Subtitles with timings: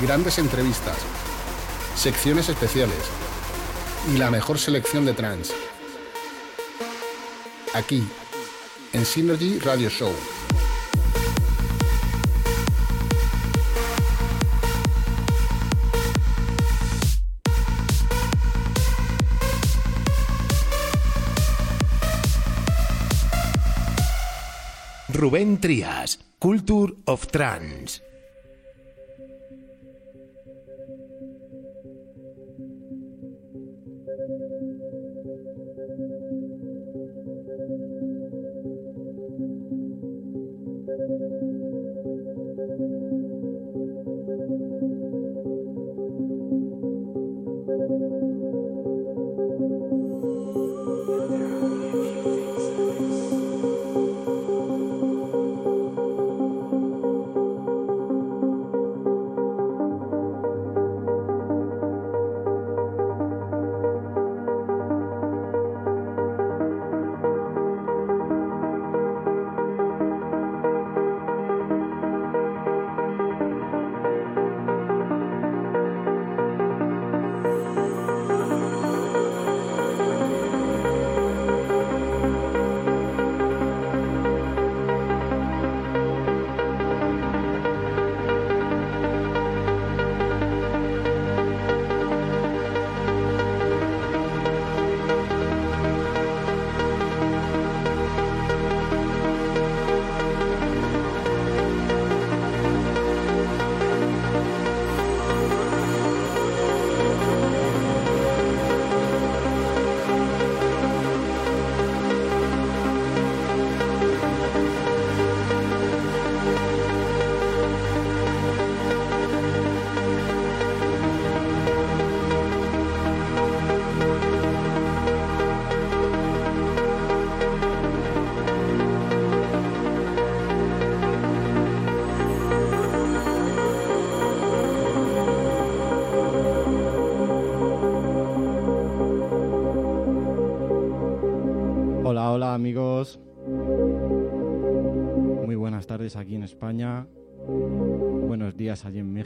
[0.00, 0.96] Grandes entrevistas,
[1.96, 2.96] secciones especiales
[4.14, 5.52] y la mejor selección de trance.
[7.74, 8.06] Aquí,
[8.92, 10.12] en Synergy Radio Show.
[25.08, 28.07] Rubén Trías, Culture of Trance.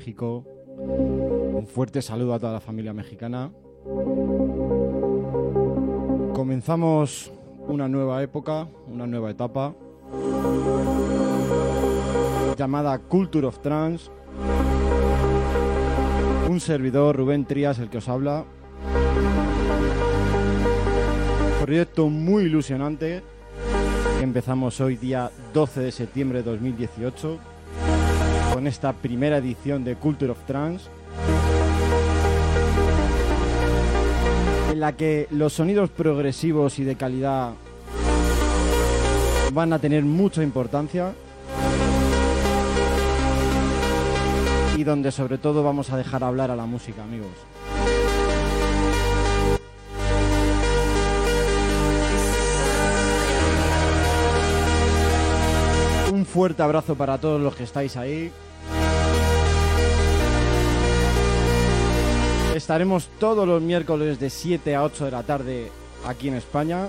[0.07, 3.53] Un fuerte saludo a toda la familia mexicana.
[6.35, 7.33] Comenzamos
[7.69, 9.75] una nueva época, una nueva etapa,
[12.57, 14.11] llamada Culture of Trance.
[16.49, 18.45] Un servidor, Rubén Trías, el que os habla.
[21.61, 23.23] Proyecto muy ilusionante
[24.21, 27.39] empezamos hoy día 12 de septiembre de 2018
[28.53, 30.89] con esta primera edición de Culture of Trance
[34.71, 37.53] en la que los sonidos progresivos y de calidad
[39.53, 41.13] van a tener mucha importancia
[44.77, 47.31] y donde sobre todo vamos a dejar hablar a la música amigos.
[56.33, 58.33] Fuerte abrazo para todos los que estáis ahí.
[62.55, 65.71] Estaremos todos los miércoles de 7 a 8 de la tarde
[66.07, 66.89] aquí en España,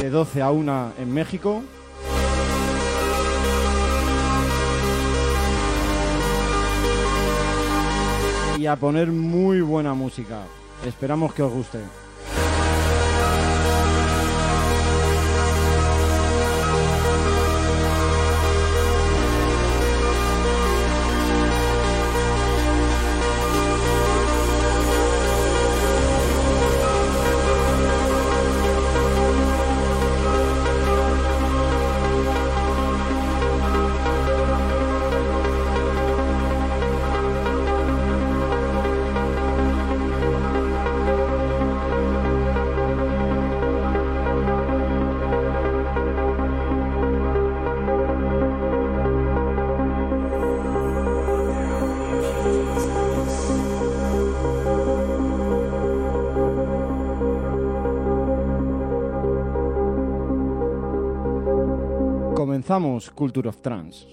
[0.00, 1.62] de 12 a 1 en México.
[8.56, 10.44] Y a poner muy buena música.
[10.86, 11.80] Esperamos que os guste.
[62.78, 64.06] Comenzamos Culture of Trance.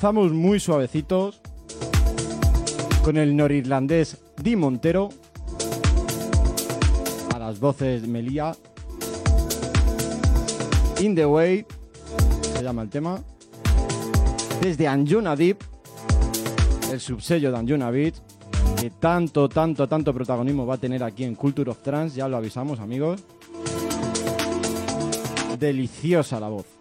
[0.00, 1.40] Comenzamos muy suavecitos
[3.02, 5.08] con el norirlandés Di Montero
[7.34, 8.54] a las voces Melia.
[11.00, 11.66] In the Way
[12.54, 13.20] se llama el tema.
[14.62, 15.64] Desde Anjuna Deep,
[16.92, 18.14] el subsello de Anjuna Beat,
[18.80, 22.36] que tanto, tanto, tanto protagonismo va a tener aquí en Culture of Trance, ya lo
[22.36, 23.20] avisamos amigos.
[25.58, 26.77] Deliciosa la voz.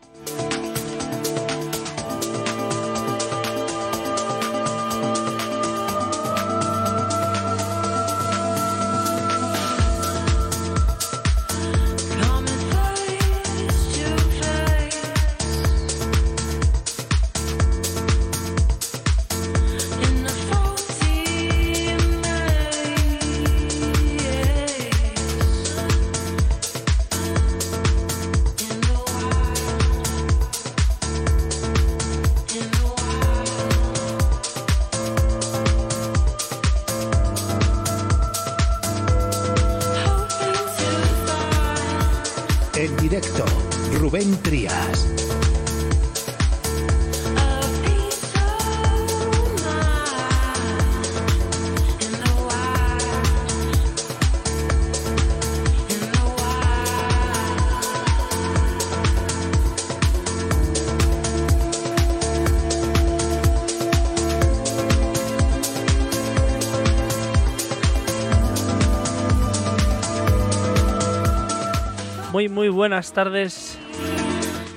[72.90, 73.78] Buenas tardes.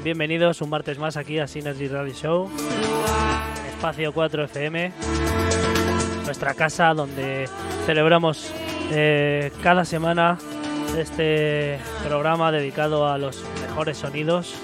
[0.03, 2.51] Bienvenidos un martes más aquí a Synergy Radio Show,
[3.69, 4.93] Espacio 4 FM,
[6.25, 7.49] nuestra casa donde
[7.87, 8.53] celebramos
[8.91, 10.39] eh, cada semana
[10.99, 14.57] este programa dedicado a los mejores sonidos.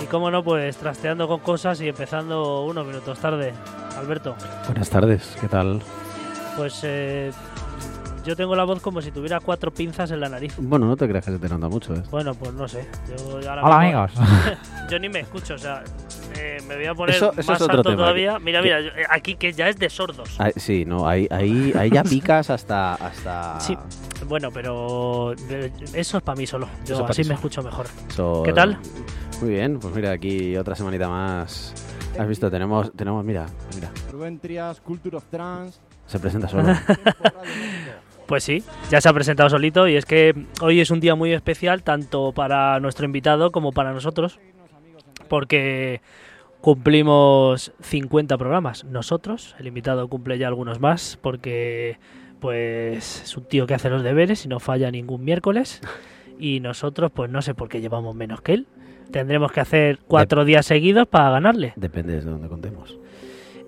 [0.00, 3.52] Y cómo no, pues trasteando con cosas y empezando unos minutos tarde.
[3.98, 4.34] Alberto.
[4.66, 5.82] Buenas tardes, ¿qué tal?
[6.58, 7.30] Pues eh,
[8.24, 10.56] yo tengo la voz como si tuviera cuatro pinzas en la nariz.
[10.58, 12.02] Bueno, no te creas que se te nota mucho, ¿eh?
[12.10, 12.84] Bueno, pues no sé.
[13.16, 14.12] Yo ahora Hola, mismo- amigos.
[14.90, 15.84] yo ni me escucho, o sea,
[16.36, 18.02] eh, me voy a poner Eso- eso más es otro alto tema.
[18.02, 18.40] todavía.
[18.40, 20.36] Mira, mira, yo- eh, aquí que ya es de sordos.
[20.56, 22.94] Sí, no, ahí, ahí, ahí ya picas hasta...
[22.96, 23.78] hasta Sí.
[24.26, 26.68] Bueno, pero eh, eso es para mí solo.
[26.84, 27.86] Yo Eso pa' así ti me escucho mejor.
[28.44, 28.78] ¿Qué tal?
[29.40, 31.72] Muy bien, pues mira, aquí otra semanita más.
[32.18, 33.46] Has visto, tenemos, tenemos, mira,
[33.76, 35.78] mira, Rubén Trias, Culture of Trance.
[36.08, 36.64] Se presenta solo.
[38.26, 41.32] Pues sí, ya se ha presentado solito y es que hoy es un día muy
[41.32, 44.38] especial tanto para nuestro invitado como para nosotros
[45.30, 46.02] porque
[46.60, 48.84] cumplimos 50 programas.
[48.84, 51.98] Nosotros, el invitado cumple ya algunos más porque
[52.38, 55.80] pues es un tío que hace los deberes y no falla ningún miércoles
[56.38, 58.66] y nosotros pues no sé por qué llevamos menos que él.
[59.10, 61.72] Tendremos que hacer cuatro días seguidos para ganarle.
[61.76, 62.98] Depende de dónde contemos.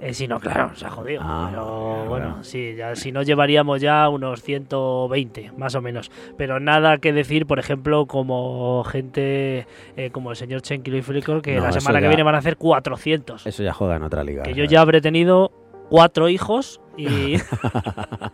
[0.03, 1.21] Eh, si no, claro, se ha jodido.
[1.23, 2.43] Ah, pero bueno.
[2.43, 6.11] sí, ya, si no llevaríamos ya unos 120, más o menos.
[6.39, 9.67] Pero nada que decir, por ejemplo, como gente
[9.99, 12.39] eh, como el señor Chenkilo y Flickr, que No, la semana que viene van a
[12.39, 13.47] hacer 400.
[13.47, 14.43] Eso ya juega en otra liga.
[14.43, 15.53] que yo ya habré tenido
[15.91, 17.37] cuatro hijos y...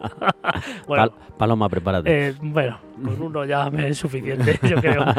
[0.86, 2.28] bueno, Pal- Paloma, prepárate.
[2.28, 5.04] eh, bueno, con uno ya me es suficiente, yo creo.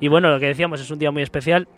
[0.00, 1.68] Y bueno, lo que decíamos, es un día muy especial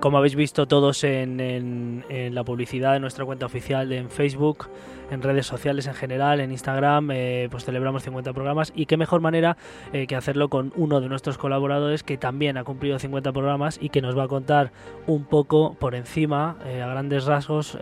[0.00, 4.68] como habéis visto todos en, la publicidad de nuestra cuenta oficial en Facebook,
[5.10, 8.72] en redes sociales en general, en Instagram, eh, pues celebramos 50 programas.
[8.74, 9.56] Y qué mejor manera
[9.92, 13.88] eh, que hacerlo con uno de nuestros colaboradores que también ha cumplido 50 programas y
[13.88, 14.72] que nos va a contar
[15.06, 17.78] un poco por encima, eh, a grandes rasgos,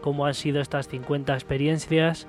[0.00, 2.26] cómo han sido estas 50 experiencias,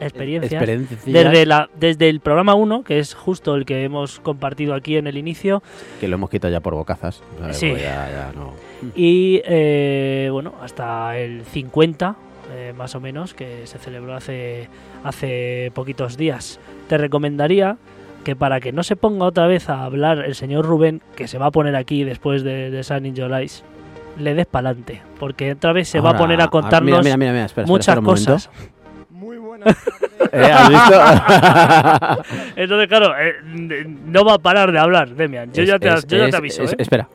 [0.00, 0.66] experiencias
[1.06, 5.06] desde, la, desde el programa 1, que es justo el que hemos compartido aquí en
[5.06, 5.62] el inicio,
[6.00, 7.22] que lo hemos quitado ya por bocazas.
[7.38, 7.56] ¿sabes?
[7.56, 7.68] Sí.
[7.68, 8.52] Porque ya- ya no.
[8.94, 12.16] y eh, bueno, hasta el 50,
[12.52, 14.68] eh, más o menos, que se celebró hace,
[15.04, 16.58] hace poquitos días.
[16.88, 17.76] Te recomendaría
[18.24, 21.38] que para que no se ponga otra vez a hablar el señor Rubén, que se
[21.38, 23.64] va a poner aquí después de, de Sun in Your Eyes,
[24.18, 27.02] le des pa'lante, porque otra vez se va a Ahora, poner a ah, contarnos Mira,
[27.02, 28.32] mira, mira, mira, espera, espera, muchas espera momento.
[28.32, 28.50] cosas.
[28.58, 28.79] Muy
[32.56, 33.34] Entonces, claro, eh,
[34.04, 35.52] no va a parar de hablar, Demian.
[35.52, 36.62] Yo, Es- ya, te, es- yo ya te aviso.
[36.62, 36.76] es- ¿eh?
[36.78, 37.08] Espera.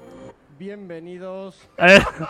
[0.58, 2.30] Bienvenidos Eh, a esta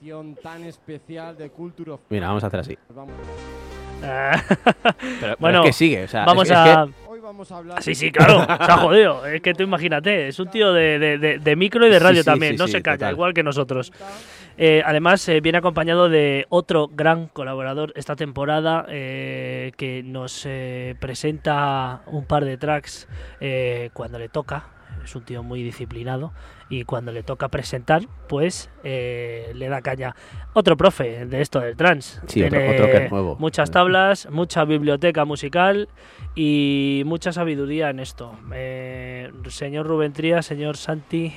[0.00, 2.72] edición tan especial de Culture of Mira, vamos a hacer así.
[2.72, 6.86] Eh, Pero, pero Bueno, es que sigue, o sea, vamos es, que- es a.
[6.86, 6.92] que-
[7.30, 9.24] vamos a hablar Sí, sí, claro, se ha jodido.
[9.24, 12.04] Es que tú imagínate, es un tío de, de- de- de micro y de Sí,
[12.04, 13.12] radio sí, también, sí, no sí, se calla, total.
[13.14, 13.92] igual que nosotros.
[14.58, 20.96] Eh, además, eh, viene acompañado de otro gran colaborador esta temporada eh, que nos eh,
[20.98, 23.06] presenta un par de tracks
[23.40, 24.64] eh, cuando le toca.
[25.04, 26.32] Es un tío muy disciplinado
[26.68, 30.14] y cuando le toca presentar, pues eh, le da caña.
[30.52, 32.20] Otro profe de esto del trans.
[32.26, 33.36] Sí, otro- Tiene otro que es nuevo.
[33.38, 35.88] Muchas tablas, mucha biblioteca musical
[36.34, 38.36] y mucha sabiduría en esto.
[38.52, 41.34] Eh, señor Rubén Trías, señor Santi,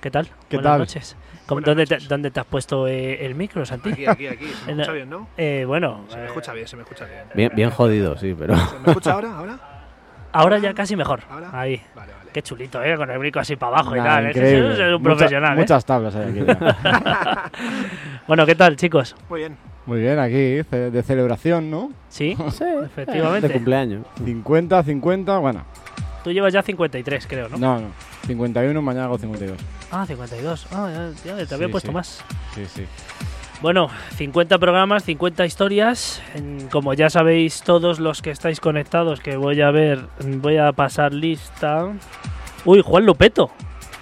[0.00, 0.28] ¿qué tal?
[0.48, 0.78] ¿Qué Buenas tal?
[0.80, 1.16] noches.
[1.46, 2.08] ¿Cómo- Buenas ¿dónde, Te, noches.
[2.08, 3.90] ¿Dónde te has puesto eh, el micro, Santi?
[3.90, 4.46] Aquí, aquí, aquí.
[4.46, 5.28] ¿Se me escucha bien, no?
[5.36, 7.22] Eh, bueno, Se me eh, escucha bien, se me escucha bien.
[7.34, 8.56] bien, bien jodido, sí, pero.
[8.56, 9.36] ¿Se me escucha ahora?
[9.36, 9.58] ¿Ahora?
[10.32, 11.22] ahora ya casi mejor.
[11.28, 11.50] ¿Ahora?
[11.52, 11.82] Ahí.
[11.94, 12.19] Vale, vale.
[12.32, 12.96] Qué chulito, ¿eh?
[12.96, 14.24] Con el brico así para abajo y tal.
[14.32, 14.72] Que increíble.
[14.74, 15.60] ese es un Mucha- profesional, ¿eh?
[15.60, 16.40] Muchas tablas hay aquí.
[18.28, 19.16] Bueno, ¿qué tal, chicos?
[19.28, 19.56] Muy bien.
[19.86, 21.90] Muy bien, aquí de celebración, ¿no?
[22.08, 23.48] Sí, Sí, efectivamente.
[23.48, 24.06] De cumpleaños.
[24.24, 25.64] 50, 50, bueno.
[26.22, 27.56] Tú llevas ya 53, creo, ¿no?
[27.58, 27.86] No, no.
[28.26, 29.58] 51, mañana hago 52.
[29.90, 30.66] Ah, 52.
[30.70, 31.94] Ah, ya, ya te había Sí, puesto sí.
[31.94, 32.24] más.
[32.54, 32.84] Sí, sí.
[33.60, 36.22] Bueno, 50 programas, 50 historias.
[36.70, 40.06] Como ya sabéis todos los que estáis conectados, que voy a ver,
[40.38, 41.86] voy a pasar lista.
[42.64, 43.50] Uy, Juan Lupeto.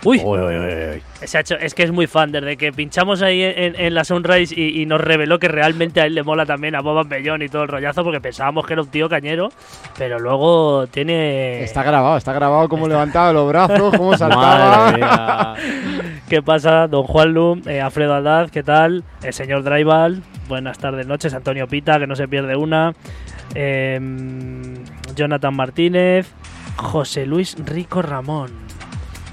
[0.05, 1.03] Uy, Uy, uy, uy, uy.
[1.27, 4.05] se ha hecho- es que es muy fan, desde que pinchamos ahí en, en la
[4.05, 7.43] Sunrise y, y nos reveló que realmente a él le mola también a Boba Bellón
[7.43, 9.49] y todo el rollazo, porque pensábamos que era un tío cañero,
[9.99, 11.65] pero luego tiene...
[11.65, 14.93] Está grabado, está grabado cómo levantaba los brazos, cómo saltaba.
[14.93, 15.55] Madre mía.
[16.29, 16.87] ¿Qué pasa?
[16.87, 19.03] Don Juan Lu, eh, Alfredo Aldaz, ¿qué tal?
[19.23, 21.35] El señor Draival, buenas tardes, noches.
[21.35, 22.93] Antonio Pita, que no se pierde una.
[23.55, 24.75] Em,
[25.17, 26.31] Jonathan Martínez.
[26.77, 28.68] José Luis Rico Ramón.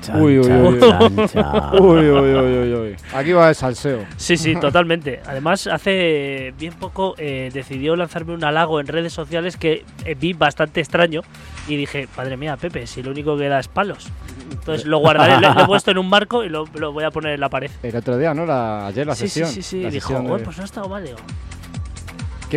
[0.06, 0.80] Chan, Uy, uy, chan, uy, uy.
[0.80, 1.74] chan, chan.
[1.82, 2.96] Uy, uy, uy, uy, uy.
[3.14, 4.06] Aquí va el salseo.
[4.18, 5.22] Sí, sí, totalmente.
[5.26, 10.34] Además, hace bien poco eh, decidió lanzarme un halago en redes sociales que eh, vi
[10.34, 11.22] bastante extraño.
[11.68, 14.08] Y dije, madre mía, Pepe, si lo único que da es palos.
[14.52, 17.34] Entonces lo guardaré, lo, he puesto en un marco y lo, lo voy a poner
[17.34, 17.72] en la pared.
[17.82, 18.46] El otro día, ¿no?
[18.46, 19.48] La, ayer la sí, sesión.
[19.50, 19.82] sí, sí, sí.
[19.84, 21.18] la Dijo, de- "Uy, pues no ha estado mal, digo.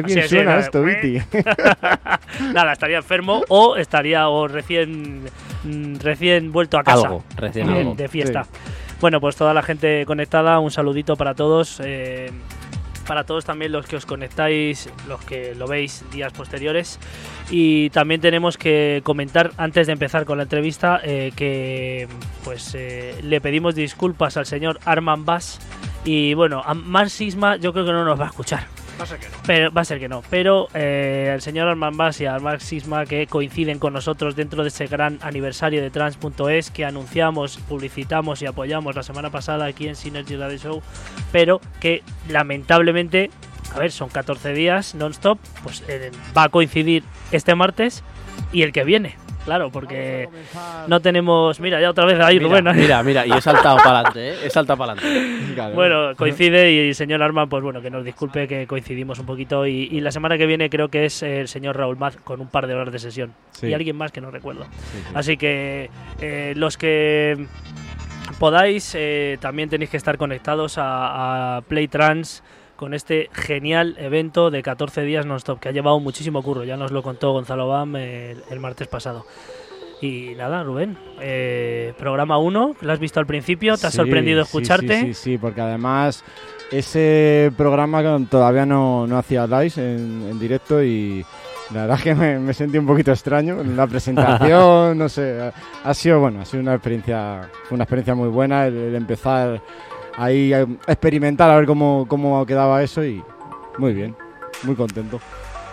[0.02, 1.22] Qué bien Así suena sí, esto, eh, Viti.
[2.52, 5.24] Nada, estaría enfermo o estaría o recién
[5.64, 7.94] mm, recién vuelto a casa Algo, recién de, algo.
[7.94, 8.46] de fiesta.
[9.00, 11.80] Bueno, pues toda la gente conectada, un saludito para todos.
[11.84, 12.30] eh,
[13.06, 17.00] para todos también los que os conectáis, los que lo veis días posteriores.
[17.50, 22.06] Y también tenemos que comentar, antes de empezar con la entrevista, eh, que
[22.44, 25.58] pues eh, le pedimos disculpas al señor Arman Bass.
[26.04, 28.66] Y bueno, a Mar Sisma yo creo que no nos va a escuchar.
[28.98, 29.36] Va a ser que no.
[29.46, 30.22] Pero va a ser que no.
[30.28, 34.68] Pero eh, el señor Armand Bass y Armand Sisma que coinciden con nosotros dentro de
[34.68, 39.96] ese gran aniversario de Trans.es que anunciamos, publicitamos y apoyamos la semana pasada aquí en
[39.96, 40.82] Synergy Radio Show,
[41.30, 43.30] pero que lamentablemente,
[43.74, 48.02] a ver, son 14 días non-stop, pues eh, va a coincidir este martes
[48.52, 49.27] y el que viene.
[49.48, 50.28] Claro, porque
[50.86, 51.58] no tenemos.
[51.58, 52.76] Mira, ya otra vez ahí, Mira, Rubén.
[52.76, 54.36] mira, mira, y he saltado para adelante, ¿eh?
[54.44, 55.54] He saltado para adelante.
[55.54, 55.74] Claro.
[55.74, 59.66] Bueno, coincide y el señor Arman, pues bueno, que nos disculpe que coincidimos un poquito.
[59.66, 62.48] Y, y la semana que viene creo que es el señor Raúl Maz con un
[62.48, 63.32] par de horas de sesión.
[63.52, 63.68] Sí.
[63.68, 64.64] Y alguien más que no recuerdo.
[64.64, 65.12] Sí, sí.
[65.14, 65.88] Así que
[66.20, 67.46] eh, los que
[68.38, 72.42] podáis, eh, también tenéis que estar conectados a, a Play Trans
[72.78, 76.62] con este genial evento de 14 días non-stop, que ha llevado muchísimo curro.
[76.62, 79.26] Ya nos lo contó Gonzalo Bam el, el martes pasado.
[80.00, 84.44] Y nada, Rubén, eh, programa 1, lo has visto al principio, te ha Sí, sorprendido
[84.44, 85.00] sí, escucharte.
[85.00, 86.22] Sí, sí, sí, porque además
[86.70, 91.26] ese programa todavía no, no hacía live en, en directo y
[91.74, 95.52] la verdad es que me, me sentí un poquito extraño en la presentación, no sé,
[95.82, 99.60] ha, sido bueno, ha sido una experiencia, una experiencia muy buena el, el empezar
[100.18, 103.22] ahí eh, experimentar a ver cómo, cómo quedaba eso y
[103.78, 104.14] muy bien,
[104.64, 105.20] muy contento.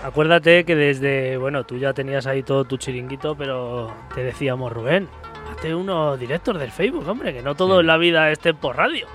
[0.03, 5.07] Acuérdate que desde, bueno, tú ya tenías ahí todo tu chiringuito, pero te decíamos, Rubén,
[5.51, 7.79] hazte unos directos del Facebook, hombre, que no todo Sí.
[7.81, 9.07] en la vida esté por radio.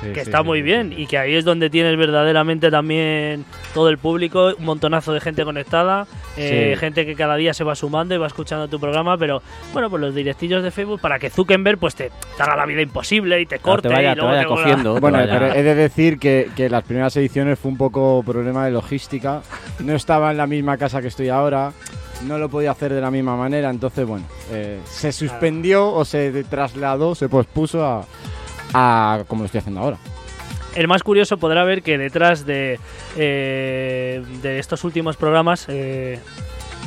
[0.00, 1.02] Sí, que sí, está sí, muy sí, bien sí.
[1.02, 5.44] y que ahí es donde tienes verdaderamente también todo el público, un montonazo de gente
[5.44, 6.80] conectada, eh, Sí.
[6.80, 10.00] gente que cada día se va sumando y va escuchando tu programa, pero bueno, pues
[10.02, 13.46] los directillos de Facebook para que Zuckerberg pues te, te haga la vida imposible y
[13.46, 14.94] te No, corte te vaya, y te luego vaya te vuelva- cogiendo.
[14.94, 18.22] te Bueno, vaya- pero he de decir que, que las primeras ediciones fue un poco
[18.26, 19.42] problema de logística.
[19.80, 21.72] No estaba en la misma casa que estoy ahora,
[22.26, 26.44] no lo podía hacer de la misma manera, entonces, bueno, eh, se suspendió o se
[26.44, 28.04] trasladó, se pospuso a,
[28.74, 29.96] a como lo estoy haciendo ahora.
[30.74, 32.80] El más curioso podrá ver que detrás de,
[33.16, 36.18] eh, de estos últimos programas eh,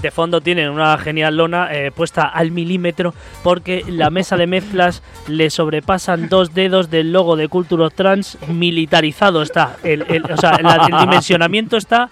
[0.02, 3.14] de fondo tienen una genial lona eh, puesta al milímetro
[3.44, 9.42] porque la mesa de mezclas le sobrepasan dos dedos del logo de Culture Trans militarizado
[9.42, 9.78] está.
[9.84, 12.10] El, el- o sea, la- el dimensionamiento está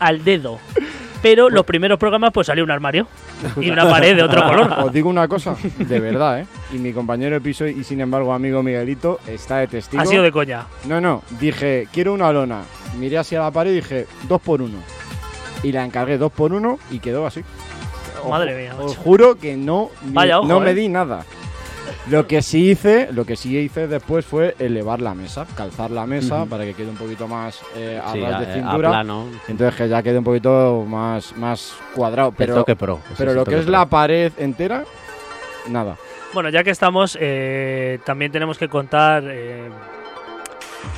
[0.00, 0.58] al dedo.
[1.28, 3.06] Pero los primeros programas pues salió un armario
[3.60, 4.72] y una pared de otro color.
[4.84, 6.46] Os digo una cosa, de verdad, ¿eh?
[6.72, 10.02] Y mi compañero de piso y sin embargo amigo Miguelito está de testigo.
[10.02, 10.66] Ha sido de coña.
[10.86, 12.62] No, no, dije, quiero una lona.
[12.98, 14.78] Miré hacia la pared y dije, dos por uno.
[15.62, 17.42] Y la encargué dos por uno y quedó así.
[18.28, 20.74] Madre mía, Os juro que no, me- Vaya ojo, no me ¿eh?
[20.74, 21.24] di nada.
[22.10, 26.06] Lo que sí hice, lo que sí hice después fue elevar la mesa, calzar la
[26.06, 28.88] mesa para que quede un poquito más eh, a Sí, ras de a cintura.
[28.90, 29.26] plano.
[29.48, 32.28] Entonces que ya quede un poquito más, más cuadrado.
[32.30, 33.00] el Pero, toque pro.
[33.18, 33.72] pero lo que es pro.
[33.72, 34.84] la pared entera,
[35.68, 35.96] nada.
[36.32, 39.68] Bueno, ya que estamos, eh, también tenemos que contar eh,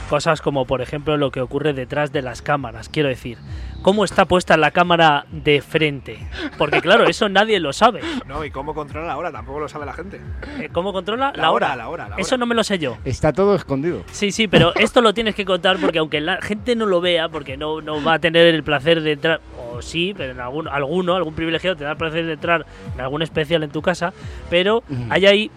[0.09, 2.89] cosas como, por ejemplo, lo que ocurre detrás de las cámaras.
[2.89, 3.39] Quiero decir,
[3.83, 6.19] cómo está puesta la cámara de frente.
[6.59, 8.01] Porque, claro, eso nadie lo sabe.
[8.27, 10.21] No, y cómo controla la hora, tampoco lo sabe la gente.
[10.59, 11.77] Eh, ¿Cómo controla La, la hora, hora?
[11.77, 12.97] la hora, la Eso no me lo sé yo.
[13.05, 14.03] Está todo escondido.
[14.11, 17.29] Sí, sí, pero esto lo tienes que contar porque aunque la gente no lo vea,
[17.29, 19.41] porque no, no va a tener el placer de entrar,
[19.73, 23.01] o sí, pero en algún, alguno, algún privilegiado te da el placer de entrar en
[23.01, 24.13] algún especial en tu casa,
[24.51, 25.51] pero hay ahí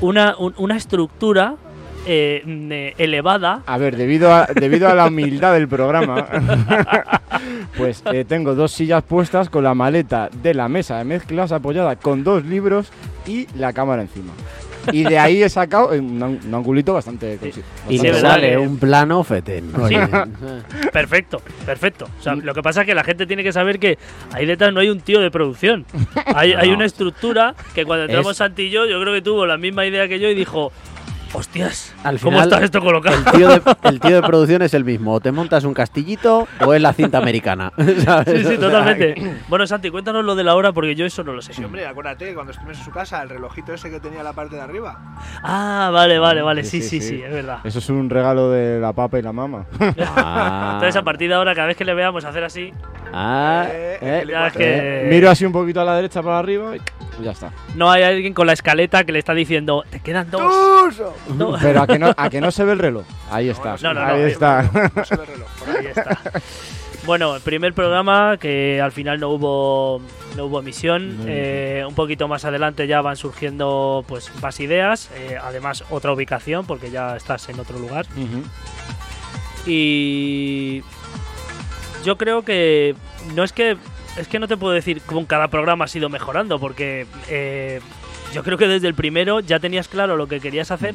[0.00, 1.56] una, un- una estructura
[2.06, 3.62] eh, elevada.
[3.66, 6.26] A ver, debido a, debido a la humildad del programa,
[7.76, 11.96] pues eh, tengo dos sillas puestas con la maleta de la mesa de mezclas apoyada
[11.96, 12.90] con dos libros
[13.26, 14.32] y la cámara encima.
[14.92, 17.38] Y de ahí he sacado eh, un, an- un angulito bastante
[17.88, 19.70] Y le sale un plano fetén.
[19.86, 19.94] Sí.
[20.92, 22.08] Perfecto, perfecto.
[22.18, 23.98] O sea, lo que pasa es que la gente tiene que saber que
[24.32, 25.84] ahí detrás no hay un tío de producción.
[26.34, 29.58] Hay, una estructura que cuando entramos Es- Santi y yo, yo creo que tuvo la
[29.58, 30.72] misma idea que yo y dijo,
[31.32, 33.16] hostias, Al ¿cómo final, está esto colocado?
[33.16, 35.14] El tío, de, el tío de producción es el mismo.
[35.14, 37.72] O te montas un castillito o es la cinta americana.
[38.04, 38.40] ¿sabes?
[38.42, 39.14] Sí, sí, totalmente.
[39.48, 41.52] Bueno, Santi, cuéntanos lo de la hora porque yo eso no lo sé.
[41.52, 44.56] Sí, hombre, acuérdate, cuando estuvimos en su casa, el relojito ese que tenía la parte
[44.56, 44.98] de arriba.
[45.42, 46.64] Ah, vale, vale, vale.
[46.64, 47.22] Sí, Sí, sí, sí, sí, sí.
[47.22, 47.58] es verdad.
[47.64, 49.66] Eso es un regalo de la papa y la mama.
[49.98, 50.72] Ah.
[50.74, 52.72] Entonces, a partir de ahora, cada vez que le veamos hacer así,
[53.12, 56.80] Ah, Eh, eh, lenguaje- que Miro así un poquito a la derecha para arriba y
[57.24, 57.50] ya está.
[57.74, 60.40] no hay alguien con la escaleta que le está diciendo, te quedan dos.
[60.42, 61.12] ¡Tuso!
[61.28, 61.58] Dos".
[61.62, 63.04] Pero a que no, a que no se ve el reloj.
[63.30, 63.76] Ahí está.
[63.82, 64.62] no, no, no, ahí está.
[64.94, 65.48] No se ve el reloj.
[65.66, 66.18] Ahí está.
[67.06, 70.02] Bueno, el primer programa que al final no hubo
[70.36, 71.16] no hubo emisión.
[71.26, 75.10] Eh, un poquito más adelante ya van surgiendo pues más ideas.
[75.16, 78.04] eh, además otra ubicación porque ya estás en otro lugar.
[79.66, 80.82] Y
[82.04, 82.94] yo creo que
[83.34, 83.76] no es que
[84.16, 87.80] es que no te puedo decir con cada programa has ido mejorando porque eh,
[88.32, 90.94] yo creo que desde el primero ya tenías claro lo que querías hacer.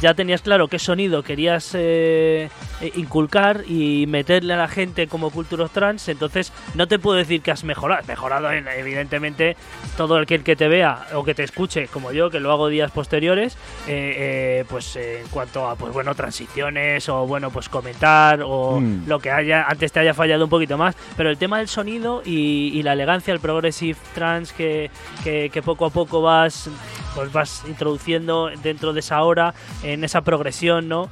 [0.00, 2.48] Ya tenías claro qué sonido querías eh,
[2.80, 7.42] eh, inculcar y meterle a la gente como Culturos Trans, entonces no te puedo decir
[7.42, 8.00] que has mejorado.
[8.02, 9.56] Has mejorado, en- evidentemente,
[9.96, 12.92] todo aquel que te vea o que te escuche, como yo, que lo hago días
[12.92, 13.54] posteriores,
[13.88, 14.14] eh,
[14.60, 19.08] eh, pues en cuanto a pues bueno transiciones o bueno pues comentar o Mm.
[19.08, 22.22] lo que haya antes te haya fallado un poquito más pero el tema del sonido
[22.24, 24.90] y, y la elegancia el progressive trans que,
[25.24, 26.68] que, que poco a poco vas
[27.18, 29.52] pues vas introduciendo dentro de esa hora
[29.82, 31.10] en esa progresión no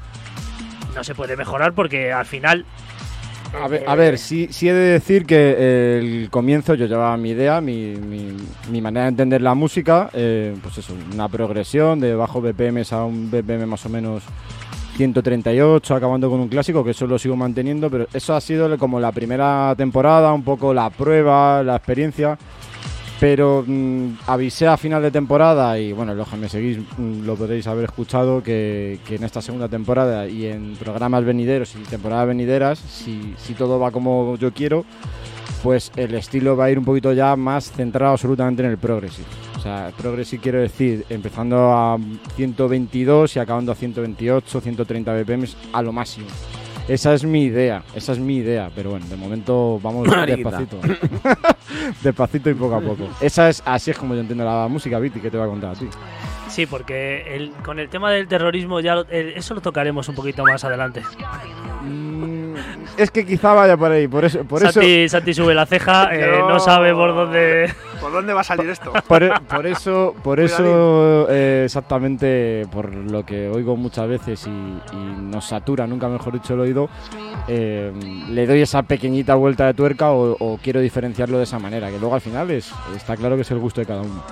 [0.95, 2.65] no se puede mejorar porque al final
[3.61, 6.87] A ver, eh, a ver sí, sí he de decir que eh, el comienzo yo
[6.87, 8.37] llevaba mi idea, mi, mi-
[8.71, 13.05] mi manera de entender la música, eh, pues eso, una progresión de bajo BPM a
[13.05, 14.23] un BPM más o menos
[14.97, 18.99] 138, acabando con un clásico, que eso lo sigo manteniendo, pero eso ha sido como
[19.01, 22.39] la primera temporada, un poco la prueba, la experiencia.
[23.19, 27.35] Pero mm, avisé a final de temporada y bueno, los que me seguís mm, lo
[27.35, 32.29] podréis haber escuchado que, que en esta segunda temporada y en programas venideros y temporadas
[32.29, 34.85] venideras, si, si todo va como yo quiero,
[35.63, 39.27] pues el estilo va a ir un poquito ya más centrado absolutamente en el progressive.
[39.57, 41.99] O sea, progressive quiero decir, empezando a
[42.37, 46.27] 122 y acabando a 128, 130 BPM a lo máximo.
[46.89, 50.79] Esa es mi idea, esa es mi idea, pero bueno, de momento vamos despacito.
[52.03, 53.09] despacito y poco a poco.
[53.21, 55.71] Esa es, así es como yo entiendo la música, Viti, que te voy a contar
[55.73, 55.89] a ti.
[56.49, 60.15] Sí, porque el- con el tema del terrorismo ya lo- el- eso lo tocaremos un
[60.15, 61.03] poquito más adelante.
[61.83, 62.36] Mm,
[62.97, 66.15] es que quizá vaya por ahí, por eso, por eso, Santi, Santi sube la ceja,
[66.15, 67.73] eh, no sabe por dónde.
[68.01, 68.93] ¿Por dónde va a salir esto?
[69.09, 74.51] por, e- por eso, por eso eh, exactamente por lo que oigo muchas veces y,
[74.51, 76.89] y nos satura, nunca mejor dicho el oído,
[77.49, 77.93] eh,
[78.29, 81.99] le doy esa pequeñita vuelta de tuerca o, o quiero diferenciarlo de esa manera, que
[81.99, 84.23] luego al final es, está claro que es el gusto de cada uno.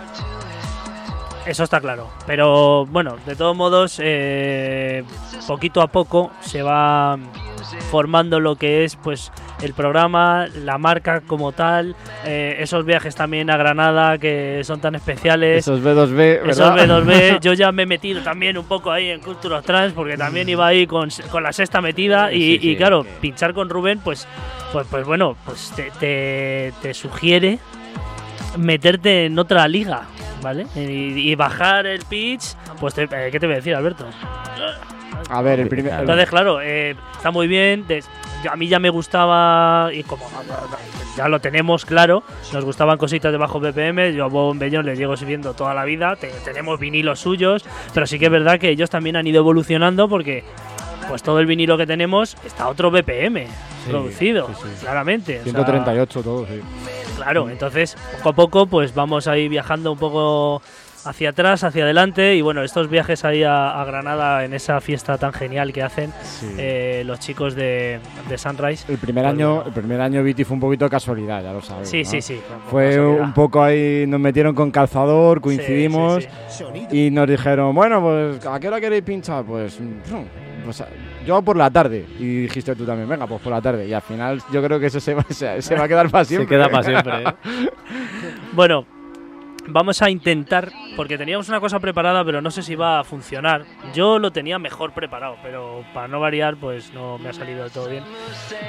[1.47, 2.09] Eso está claro.
[2.27, 5.05] Pero bueno, de todos modos, eh,
[5.47, 7.19] poquito a poco se va
[7.91, 9.31] formando lo que es pues
[9.63, 14.95] el programa, la marca como tal, eh, esos viajes también a Granada que son tan
[14.95, 15.59] especiales.
[15.59, 17.05] Esos B2B, Esos ¿verdad?
[17.05, 20.17] B2B, yo ya me he metido también un poco ahí en Culture of Trans porque
[20.17, 22.71] también iba ahí con, con la sexta metida y, Sí, sí.
[22.71, 24.27] y claro, pinchar con Rubén, pues,
[24.73, 27.59] pues, pues bueno, pues te, te, te sugiere
[28.59, 30.03] meterte en otra liga,
[30.45, 30.67] ¿vale?
[30.77, 34.07] Y, y bajar el pitch, pues te- eh, ¿qué te voy a decir, Alberto?
[35.31, 35.93] A ver, el primer...
[36.01, 37.87] Entonces, claro, eh, está muy bien.
[37.89, 38.05] de-
[38.45, 40.29] yo- a mí ya me gustaba, y como
[41.17, 44.13] ya lo tenemos claro, nos gustaban cositas de bajo BPM.
[44.15, 46.17] Yo a Bob Bellón les llego siguiendo toda la vida.
[46.17, 50.09] te- tenemos vinilos suyos, pero sí que es verdad que ellos también han ido evolucionando
[50.09, 50.45] porque.
[51.09, 53.47] Pues todo el vinilo que tenemos está a otro BPM
[53.87, 54.81] producido, sí, sí.
[54.81, 55.33] claramente.
[55.41, 56.63] o sea, 138 todo, sí.
[57.25, 60.61] Claro, entonces poco a poco pues vamos ahí viajando un poco
[61.07, 65.19] hacia atrás, hacia adelante y bueno, estos viajes ahí a, a Granada en esa fiesta
[65.19, 66.55] tan genial que hacen Sí.
[66.59, 68.91] eh, los chicos de, de Sunrise.
[68.91, 71.91] El primer Pues año, el primer año Viti fue un poquito casualidad, ya lo sabes.
[71.91, 72.11] Sí, ¿no?
[72.11, 72.41] sí, sí.
[72.71, 73.21] Fue casualidad.
[73.23, 78.47] un poco ahí, nos metieron con calzador, coincidimos Sí, sí, y nos dijeron, bueno, pues
[78.47, 79.45] ¿a qué hora queréis pinchar?
[79.45, 80.83] Pues, mm, pues,
[81.25, 82.07] yo por la tarde.
[82.19, 83.87] Y dijiste tú también, venga, pues por la tarde.
[83.87, 86.25] Y al final yo creo que eso se va, se, se va a quedar para
[86.25, 86.47] siempre.
[86.47, 87.23] Se queda para siempre.
[87.23, 87.71] ¿eh?
[88.53, 88.87] Bueno,
[89.69, 93.65] vamos a intentar, porque teníamos una cosa preparada, pero no sé si va a funcionar.
[93.95, 97.89] Yo lo tenía mejor preparado, pero para no variar, pues no me ha salido todo
[97.89, 98.05] bien.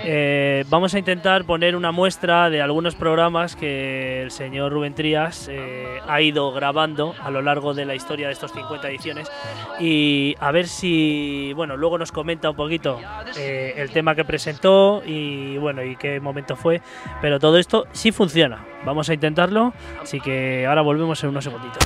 [0.03, 5.47] Eh, vamos a intentar poner una muestra de algunos programas que el señor Rubén Trías
[5.51, 9.31] eh, ha ido grabando a lo largo de la historia de estos 50 ediciones
[9.79, 12.99] y a ver si, bueno, luego nos comenta un poquito
[13.38, 16.81] eh, el tema que presentó y bueno, y qué momento fue,
[17.21, 18.74] pero todo esto sí funciona.
[18.86, 21.84] Vamos a intentarlo, así que ahora volvemos en unos segunditos.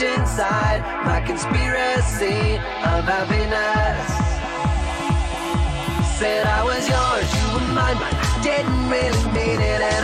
[0.00, 2.56] Inside my conspiracy
[2.88, 4.08] of happiness.
[6.18, 9.99] Said I was yours, you were mine, but I didn't really mean it.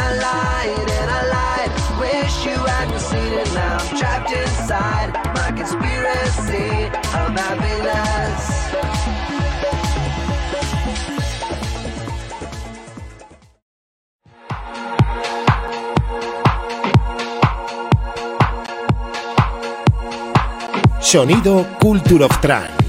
[21.16, 22.85] Sonido Culture of Trance.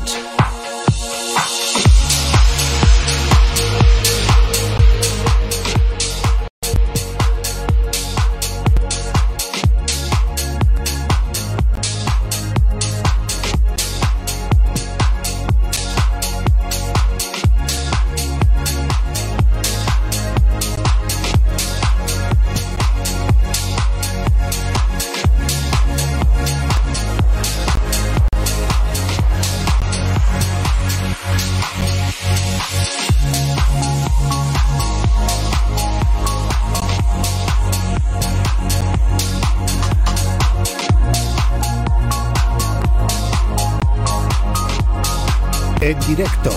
[45.88, 46.52] En directo,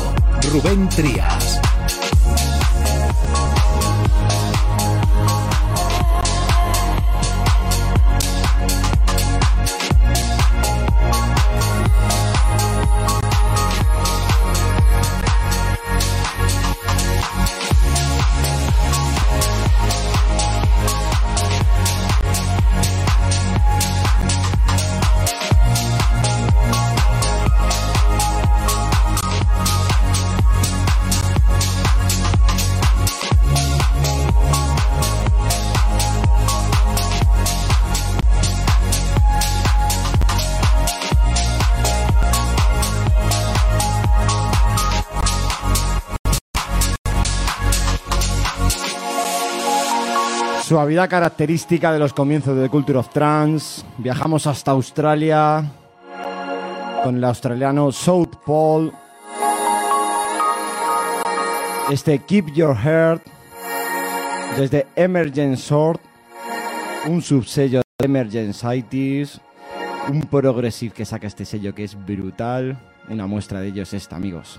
[0.50, 1.49] Rubén Trías.
[50.80, 55.70] Suavidad característica de los comienzos de Culture of Trance, viajamos hasta Australia
[57.04, 58.90] con el australiano South Pole.
[61.90, 63.22] Este Keep Your Heart
[64.56, 66.00] desde Emergent Sword,
[67.06, 69.38] un subsello de Emergencyties,
[70.08, 72.78] un progressive que saca este sello que es brutal.
[73.10, 74.58] Una muestra de ello es esta, amigos.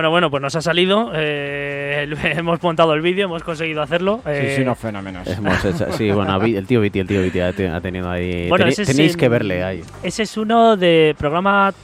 [0.00, 1.12] Bueno, bueno, pues nos ha salido.
[1.14, 4.20] eh, hemos montado el vídeo, hemos conseguido hacerlo.
[4.24, 5.28] Sí, eh, sí, unos fenómenos.
[5.28, 8.48] Hemos hecho- sí, bueno, el tío Viti, el tío Viti ha, te- ha tenido ahí.
[8.48, 9.82] Bueno, teni- ese es tenéis que verle ahí.
[10.02, 11.74] Ese es uno de programa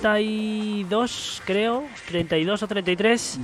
[0.00, 1.84] 32, creo.
[2.08, 3.40] 32 o 33.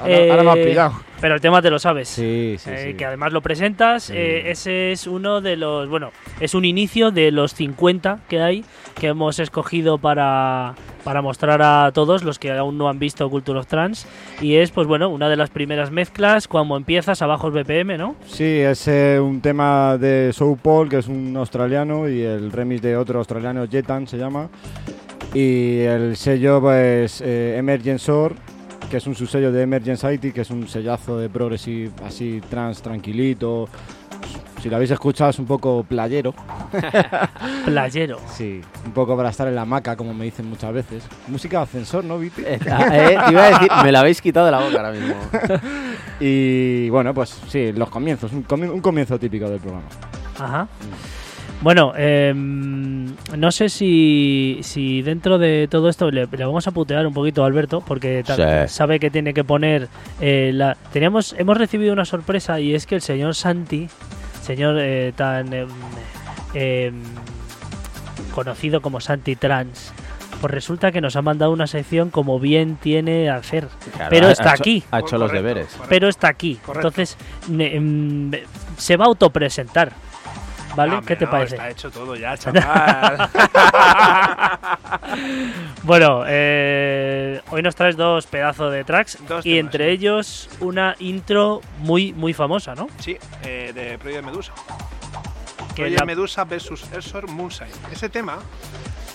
[0.00, 0.92] Ahora, ahora me has Eh, pillado.
[1.20, 2.08] Pero el tema te lo sabes.
[2.08, 2.94] Sí, sí, eh, sí.
[2.94, 4.10] que además lo presentas.
[4.10, 5.88] Eh, ese es uno de los.
[5.88, 8.64] Bueno, es un inicio de los 50 que hay
[8.98, 13.58] que hemos escogido para, para mostrar a todos los que aún no han visto Culture
[13.58, 14.06] of Trans.
[14.42, 18.16] Y es, pues bueno, una de las primeras mezclas cuando empiezas a bajos BPM, ¿no?
[18.26, 22.82] Sí, es eh, un tema de Soul Paul, que es un australiano, y el remix
[22.82, 24.48] de otro australiano, Jetan se llama.
[25.34, 28.36] Y el sello, pues, eh, Emergent Sword,
[28.90, 33.68] que es un subsello de Emergency, que es un sellazo de progressive así trans tranquilito.
[34.62, 36.32] Si lo habéis escuchado, es un poco playero.
[37.66, 38.18] Playero.
[38.34, 41.04] Sí, un poco para estar en la hamaca, como me dicen muchas veces.
[41.28, 42.40] Música de ascensor, ¿no, Viti?
[42.42, 45.14] Eh, eh, te iba a decir, me la habéis quitado de la boca ahora mismo.
[46.20, 49.84] Y bueno, pues sí, los comienzos, un, comi- un comienzo típico del programa.
[50.38, 50.68] Ajá.
[51.64, 53.06] Bueno, em,
[53.38, 57.42] no sé si, si dentro de todo esto le, le vamos a putear un poquito
[57.42, 58.34] a Alberto, porque Sí.
[58.68, 59.88] sabe que tiene que poner
[60.20, 60.76] eh, la.
[60.92, 63.88] Teníamos, hemos recibido una sorpresa y es que el señor Santi,
[64.42, 65.68] señor eh, tan em,
[66.52, 67.02] em,
[68.34, 69.94] conocido como Santi Trans,
[70.42, 74.28] pues resulta que nos ha mandado una sección como bien tiene a hacer, Claro, pero
[74.28, 74.84] está ha hecho- aquí.
[74.90, 75.66] Ha hecho los Correcto, deberes.
[75.68, 75.86] correcto.
[75.88, 76.56] pero está aquí.
[76.62, 76.88] Correcto.
[76.88, 77.16] Entonces,
[77.48, 78.30] ne- em,
[78.76, 79.92] se va a autopresentar.
[80.76, 81.00] ¿Vale?
[81.06, 81.54] ¿Qué te no, parece?
[81.56, 83.30] Está hecho todo ya, chaval.
[85.82, 90.96] Bueno, eh, hoy nos traes dos pedazos de tracks Dos y temas, entre ellos una
[90.98, 92.88] intro muy muy famosa, ¿no?
[92.98, 94.52] sí, eh, de Project Medusa.
[95.76, 97.68] Project la- Medusa versus Ersor Moonshine.
[97.92, 98.38] Ese tema.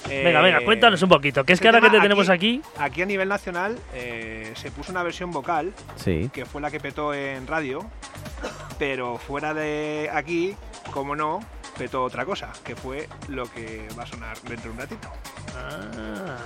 [0.10, 1.44] eh, Venga, venga, cuéntanos un poquito.
[1.44, 4.92] Que es que ahora que te tenemos aquí, Aquí a nivel nacional eh, se puso
[4.92, 6.30] una versión vocal Sí.
[6.34, 7.86] que fue la que petó en radio,
[8.78, 10.56] pero fuera de aquí,
[10.92, 11.40] como no,
[11.78, 15.10] petó otra cosa, que fue lo que va a sonar dentro de un ratito.
[15.56, 16.38] Ah,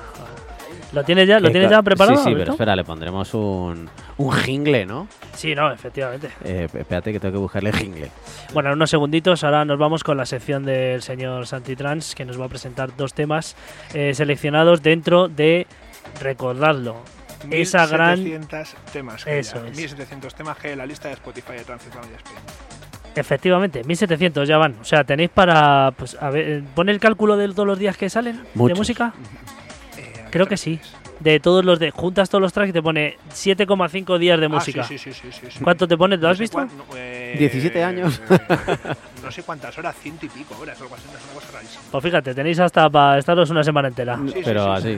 [0.92, 2.18] ¿lo tienes ya, lo tienes ya preparado?
[2.18, 5.08] Sí, sí, pero espera, le pondremos un, un jingle, ¿no?
[5.34, 6.30] Sí, no, efectivamente.
[6.44, 8.12] Eh, espérate que tengo que buscarle jingle.
[8.54, 12.40] Bueno, en unos segunditos ahora nos vamos con la sección del señor Santitrans que nos
[12.40, 13.56] va a presentar dos temas
[13.94, 15.68] eh, seleccionados dentro de
[16.20, 16.98] recordadlo.
[17.50, 19.26] Esa gran 1700 temas.
[19.26, 19.78] que Eso ya, es.
[19.78, 22.83] 1700 temas que la lista de Spotify de Transylvania Spain.
[23.16, 24.76] Efectivamente, 1700 ya van.
[24.82, 25.92] O sea, tenéis para.
[25.98, 29.14] Pues, a ver, eh, pon el cálculo de todos los días que salen de música.
[29.98, 30.80] Eh, Creo que sí.
[31.20, 31.92] De todos los de.
[31.92, 34.84] Juntas todos los tracks y te pone 7,5 días de Ah, música.
[34.84, 35.64] sí, sí, sí, sí, sí, sí.
[35.64, 36.18] ¿Cuánto te pone?
[36.18, 36.58] ¿Lo No has sé visto?
[36.58, 38.20] cuán- no, eh, 17 años.
[39.24, 41.84] no sé cuántas horas, ciento y pico horas, algo así, es una cosa rarísima.
[41.92, 44.18] Pues fíjate, tenéis hasta para estaros una semana entera.
[44.18, 44.96] Sí, sí, Pero sí,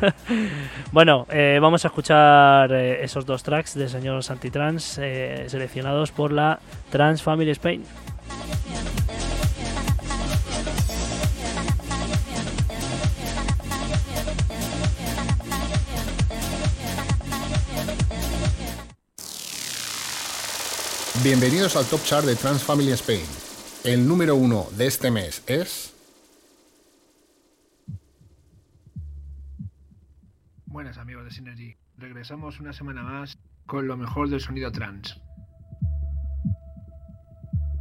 [0.92, 6.32] Bueno, eh, vamos a escuchar eh, esos dos tracks de señores antitrans eh, seleccionados por
[6.32, 6.60] la
[6.90, 7.84] Trans Family Spain.
[21.22, 23.20] Bienvenidos al Top Chart de Trans Family Spain.
[23.84, 25.89] El número uno de este mes es...
[30.70, 35.20] Buenas amigos de Synergy, regresamos una semana más con lo mejor del sonido trans.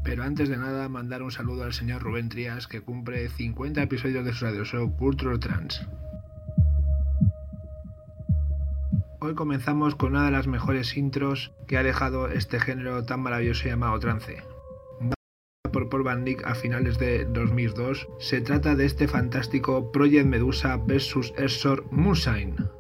[0.04, 4.26] Pero antes de nada, mandar un saludo al señor Rubén Trías que cumple 50 episodios
[4.26, 5.88] de su radio show Cultural Trans.
[9.20, 13.68] Hoy comenzamos con una de las mejores intros que ha dejado este género tan maravilloso
[13.68, 14.42] llamado trance.
[15.72, 20.76] Por Paul Van Dyck a finales de 2002, se trata de este fantástico Project Medusa
[20.78, 21.34] vs.
[21.38, 22.79] Ersor Moonshine.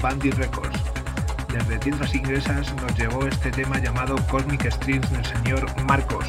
[0.00, 0.78] Bandit Records.
[1.52, 6.26] Desde Tierras Inglesas nos llegó este tema llamado Cosmic Streams del señor Marcos.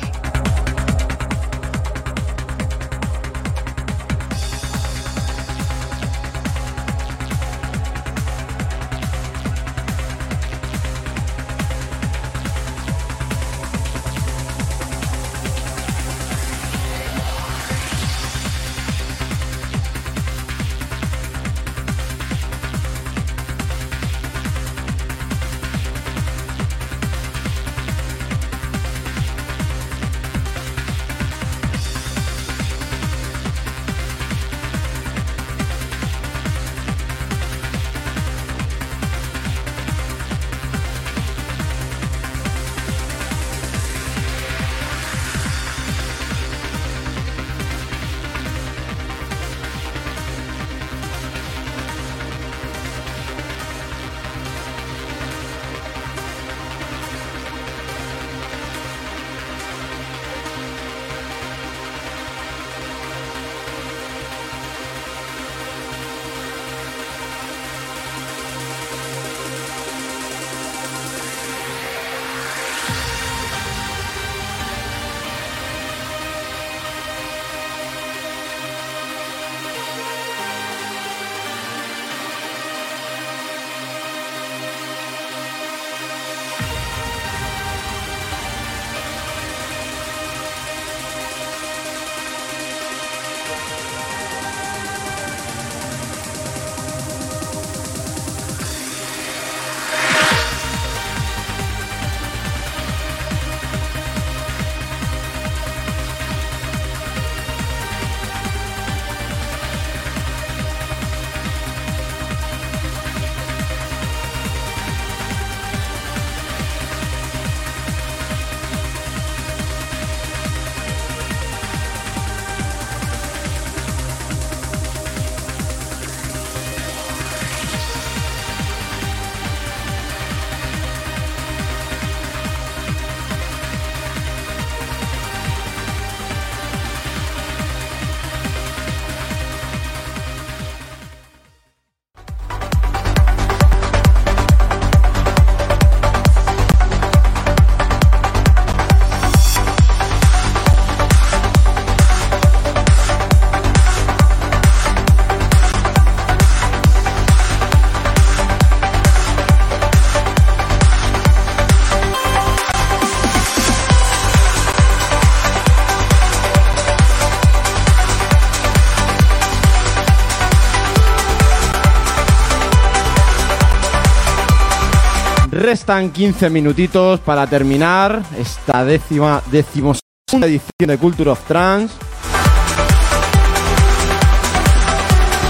[175.70, 181.94] Restan 15 minutitos para terminar esta décima decimosegunda edición de Culture of Trance.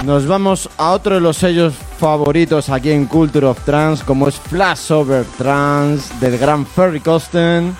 [0.04, 4.36] Nos vamos a otro de los sellos favoritos aquí en Culture of Trance, como es
[4.36, 7.74] Flashover Trance del gran Ferry Costen.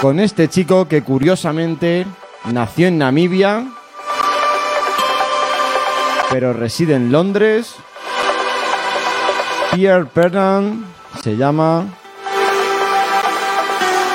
[0.00, 2.06] Con este chico que curiosamente
[2.46, 3.66] nació en Namibia,
[6.30, 7.74] pero reside en Londres.
[9.74, 10.84] Pierre Pernan
[11.22, 11.84] se llama.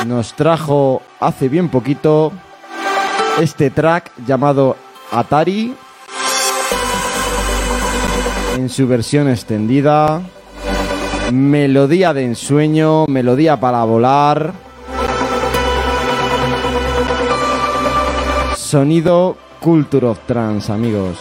[0.05, 2.31] Nos trajo hace bien poquito
[3.39, 4.75] este track llamado
[5.11, 5.75] Atari
[8.55, 10.21] en su versión extendida.
[11.31, 14.53] Melodía de ensueño, melodía para volar.
[18.55, 21.17] Sonido Culture of Trance, amigos.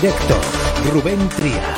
[0.00, 0.34] Directo,
[0.92, 1.75] Rubén Trías.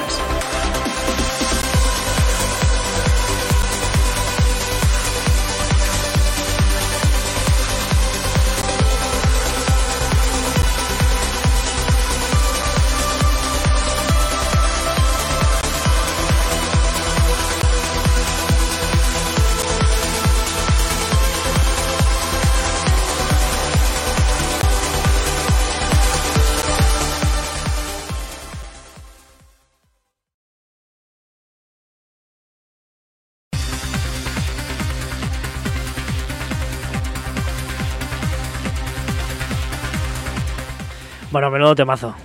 [41.38, 42.16] Bueno, menudo temazo.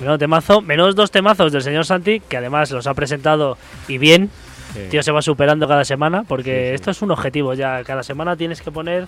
[0.00, 0.60] Menudo temazo.
[0.62, 4.30] Menos dos temazos del señor Santi, que además los ha presentado y bien.
[4.74, 4.80] Sí.
[4.90, 6.74] Tío se va superando cada semana, porque Sí, sí.
[6.74, 7.84] esto es un objetivo ya.
[7.84, 9.06] Cada semana tienes que poner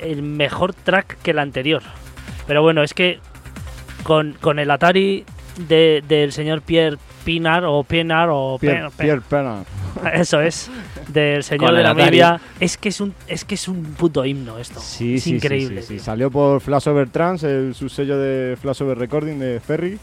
[0.00, 1.82] el mejor track que el anterior.
[2.48, 3.20] Pero bueno, es que
[4.02, 5.24] con, con el Atari
[5.68, 9.62] de- del señor Pierre Pinar o Pinar o Pierre, Pierre Pena.
[10.14, 10.68] eso es
[11.14, 11.94] del señor Con de la.
[11.94, 12.40] Biblia.
[12.60, 14.80] Es que es un es que es un puto himno esto.
[14.80, 15.80] Sí, es sí, increíble.
[15.82, 15.98] sí.
[15.98, 19.98] Salió por Flashover Trans, el subsello de Flashover Recording de Ferry.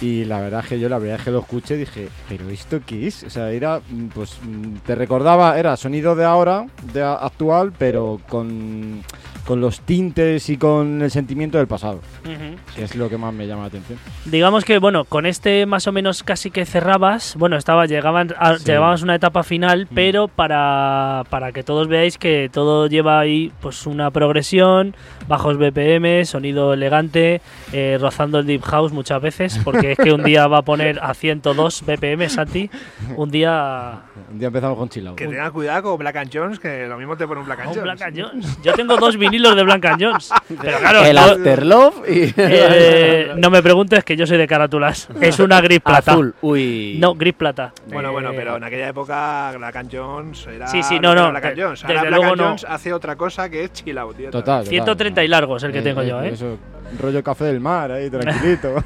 [0.00, 2.80] Y la verdad es que yo la verdad es que lo escuché dije, ¿pero esto
[2.84, 3.24] qué es?
[3.24, 8.20] O sea, era, mm, pues, mm, te recordaba, era sonido de ahora, de actual, pero
[8.28, 9.02] con,
[9.46, 12.56] con los tintes y con el sentimiento del pasado, Ujú.
[12.74, 13.98] que es lo que más me llama la atención.
[14.24, 18.58] Digamos que, bueno, con este más o menos casi que cerrabas, bueno, estaba, llegaban a,
[18.58, 18.64] Sí.
[18.64, 19.94] llegabas a una etapa final, Mm.
[19.94, 24.96] pero para, para que todos veáis que todo lleva ahí pues una progresión,
[25.28, 27.40] bajos BPM, sonido elegante,
[27.72, 30.98] eh, rozando el deep house muchas veces, porque es que un día va a poner
[31.00, 32.68] a 102 BPM, Santi,
[33.16, 34.00] un día
[34.32, 35.16] Un día empezamos con Chill Out.
[35.16, 37.68] Que tengas cuidado con Black and Jones, que lo mismo te pone un Black and
[37.68, 37.84] un Jones.
[37.84, 38.58] Black and Jones.
[38.64, 40.30] Yo tengo dos vinilos de Black and Jones,
[40.60, 42.34] pero claro, el yo- Afterlove y.
[42.36, 46.12] eh, no me preguntes que yo soy de carátulas, es una gris plata.
[46.12, 46.34] Azul.
[46.40, 46.96] Uy.
[47.00, 47.72] No, gris plata.
[47.86, 50.66] Bueno, bueno, Eh, pero en aquella época Black and Jones era.
[50.66, 51.84] Sí, sí, no, no, Black and de- Jones.
[51.84, 52.46] Ahora desde Black luego and no.
[52.48, 54.16] Jones hace otra cosa que es chill out.
[54.16, 54.30] tío.
[54.30, 54.64] Total.
[54.64, 56.28] total, 130 y largos el que Eh, tengo eh, yo, ¿eh?
[56.30, 56.58] Eso,
[57.00, 58.74] rollo café del mar, ahí, tranquilito.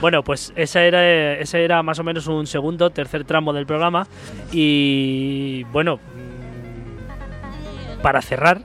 [0.00, 4.06] Bueno, pues ese era, ese era más o menos un segundo, tercer tramo del programa.
[4.52, 8.60] Y bueno, mm, para cerrar,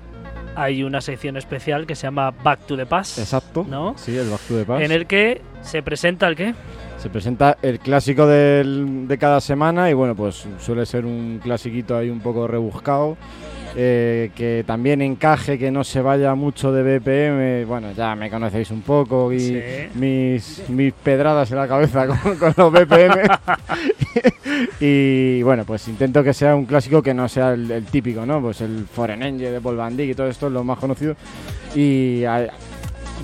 [0.56, 3.20] hay una sección especial que se llama Back to the Past.
[3.20, 3.66] Exacto.
[3.70, 3.96] ¿No?
[3.98, 4.84] Sí, el Back to the Past.
[4.84, 6.54] En el que se presenta el qué?
[6.98, 11.98] Se presenta el clásico del- de cada semana y bueno, pues suele ser un clasiquito
[11.98, 13.18] ahí un poco rebuscado.
[13.76, 17.66] Eh, que también encaje, que no se vaya mucho de BPM.
[17.68, 19.60] Bueno, ya me conocéis un poco y Sí.
[19.96, 23.22] mis, mis pedradas en la cabeza con, con los BPM.
[24.80, 28.42] y bueno, pues intento que sea un clásico que no sea el, el típico, ¿no?
[28.42, 31.16] Pues el Foreign Angel de Paul Van Dyk y todo esto es lo más conocido.
[31.76, 32.48] Y a-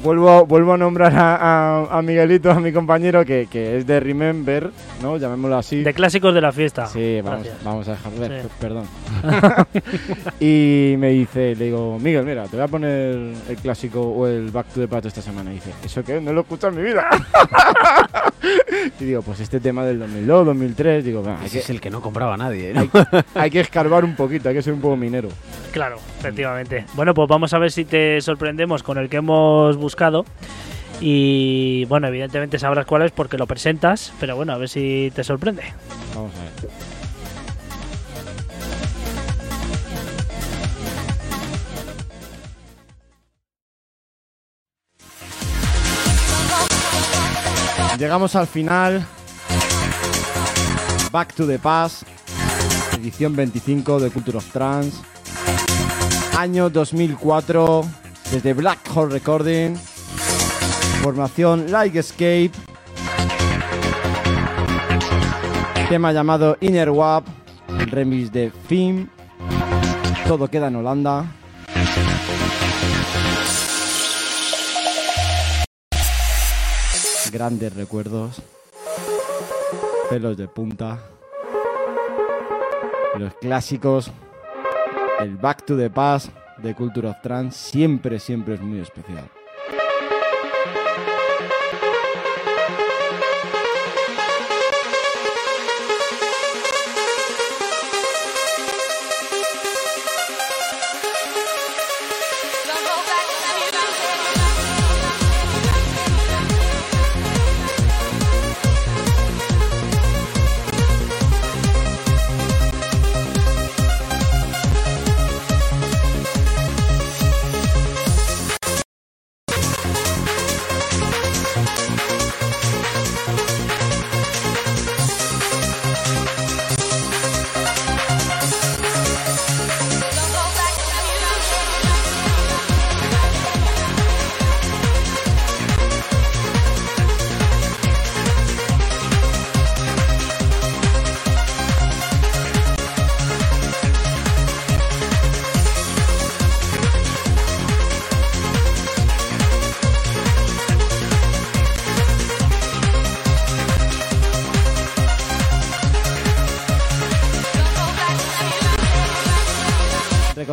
[0.04, 4.00] vuelvo, vuelvo a nombrar a, a- a Miguelito, a mi compañero, que, que es de
[4.00, 4.72] Remember,
[5.02, 5.18] ¿no?
[5.18, 5.84] Llamémoslo así.
[5.84, 6.88] De clásicos de la fiesta.
[6.88, 8.26] Sí, vamos, vamos a dejarlo.
[8.26, 8.32] Sí.
[8.32, 8.86] p- Perdón.
[10.39, 14.52] y me dice, le digo, Miguel, mira, te voy a poner el clásico o el
[14.52, 15.52] Back to the Past esta semana.
[15.52, 16.20] Y dice, ¿eso qué?
[16.22, 17.08] No lo he escuchado en mi vida.
[18.99, 21.82] y digo, pues este tema del 2002, 2003, digo, "Venga, hay Ese que, es el
[21.82, 22.74] que no compraba nadie.
[22.74, 22.82] ¿no?
[22.82, 22.89] hay,
[23.36, 25.30] hay que escarbar un poquito, hay que ser un poco minero.
[25.72, 26.86] Claro, efectivamente.
[26.95, 30.26] Bueno, pues vamos a ver si te sorprendemos con el que hemos buscado.
[31.01, 35.24] Y bueno, evidentemente sabrás cuál es porque lo presentas, pero bueno, a ver si te
[35.24, 35.64] sorprende.
[36.14, 36.99] Vamos a ver.
[48.00, 49.06] Llegamos al final.
[51.12, 52.04] Back to the Past.
[52.97, 54.97] Edición 25 de Culture of Trance.
[56.38, 57.84] Año 2004.
[58.32, 59.76] Desde Black Hole Recording.
[61.04, 62.52] Formación Like Escape.
[65.89, 67.28] Tema llamado Inner Wap.
[67.68, 69.10] Remix de Fim.
[70.26, 71.26] Todo queda en Holanda.
[77.32, 78.42] Grandes recuerdos.
[80.10, 81.00] Pelos de punta.
[83.18, 84.12] Los clásicos.
[85.20, 89.30] El Back to the Past de Culture of Trance siempre, siempre es muy especial.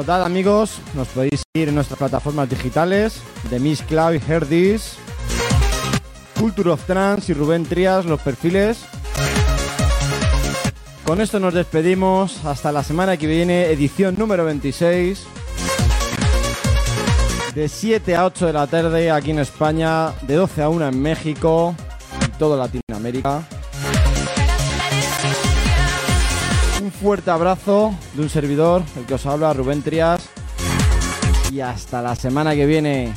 [0.06, 4.98] Recordad amigos, nos podéis seguir en nuestras plataformas digitales de Miss Cloud This.
[6.38, 8.84] Culture of Trans y Rubén Trías, los perfiles.
[11.04, 12.44] Con esto nos despedimos.
[12.44, 15.26] Hasta la semana que viene, edición número 26.
[17.56, 21.02] De 7 a 8 de la tarde aquí en España, de 12 a 1 en
[21.02, 21.74] México
[22.24, 23.42] y toda Latinoamérica.
[26.96, 30.28] Fuerte abrazo de un servidor, el que os habla, Rubén Trías.
[31.52, 33.14] Y hasta la semana que viene.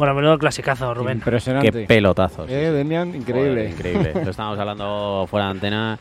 [0.00, 1.18] Bueno, menudo clasicazo, Rubén.
[1.18, 1.70] Impresionante.
[1.70, 2.48] Qué pelotazos.
[2.50, 3.50] Eh, Demian, increíble.
[3.50, 4.12] Joder, increíble.
[4.24, 5.98] Lo estábamos hablando fuera de antena,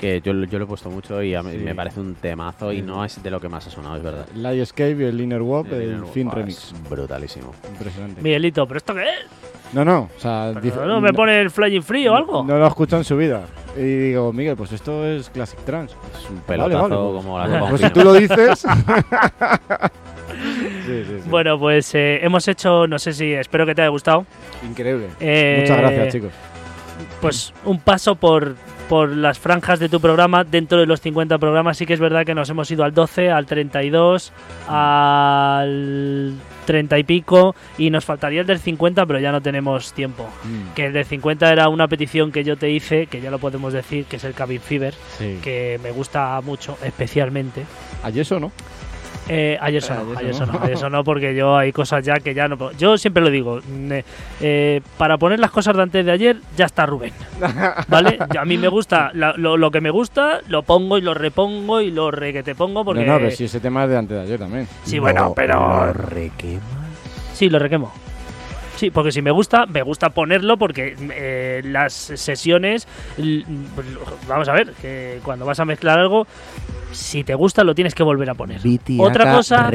[0.00, 1.58] que yo, yo lo he puesto mucho y a mí Sí.
[1.58, 4.26] me parece un temazo y no es de lo que más ha sonado, es verdad.
[4.34, 6.72] Light Escape y el Inner Wop, el, Inner Fin Remix.
[6.72, 7.54] es Brutalísimo.
[7.70, 8.20] Impresionante.
[8.20, 9.72] Miguelito, ¿pero esto qué es?
[9.72, 12.42] No, no, o sea, Pero dice- ¿No me pone el Flying Free o algo?
[12.44, 13.42] No lo escucho en su vida.
[13.76, 15.94] Y digo, Miguel, pues esto es Classic Trance.
[16.18, 18.66] Es un Vale, pelotazo vale, pues- como la Pues si tú lo dices.
[20.86, 21.28] sí, sí, sí.
[21.28, 24.24] Bueno, pues eh, hemos hecho, no sé si, espero que te haya gustado.
[24.66, 25.08] Increíble.
[25.20, 26.32] Eh, Muchas gracias, chicos.
[27.20, 28.54] Pues un paso por,
[28.88, 30.44] por las franjas de tu programa.
[30.44, 33.30] Dentro de los 50 programas, sí que es verdad que nos hemos ido al 12,
[33.30, 34.32] al 32,
[34.68, 36.34] al
[36.66, 37.54] 30 y pico.
[37.78, 40.26] Y nos faltaría el del 50, pero ya no tenemos tiempo.
[40.44, 43.38] Mm, Que el del 50 era una petición que yo te hice, que ya lo
[43.38, 45.38] podemos decir, que es el Cabin Fever, sí.
[45.42, 47.64] que me gusta mucho, especialmente.
[48.02, 48.52] ¿Ayer eso no?
[49.28, 50.60] Eh, ayer sonó, Ayer ayer sonó.
[50.62, 52.72] ayer sonó porque yo hay cosas ya que ya no puedo.
[52.72, 53.58] Yo siempre lo digo,
[53.90, 54.04] eh,
[54.40, 57.12] eh, para poner las cosas de antes de ayer ya está Rubén,
[57.88, 58.18] ¿vale?
[58.38, 61.80] A mí me gusta, la- lo, lo que me gusta lo pongo y lo repongo
[61.80, 63.04] y lo re que te pongo porque...
[63.04, 64.68] No, no, pero si ese tema es de antes de ayer también.
[64.84, 65.92] Sí, bueno, pero...
[67.34, 67.92] Sí, lo requemo.
[68.76, 72.86] Sí, porque si me gusta, me gusta ponerlo porque eh, las sesiones,
[73.18, 73.44] l-
[74.28, 76.26] vamos a ver, que cuando vas a mezclar algo,
[76.92, 78.60] si te gusta lo tienes que volver a poner.
[79.10, 79.70] Otra cosa,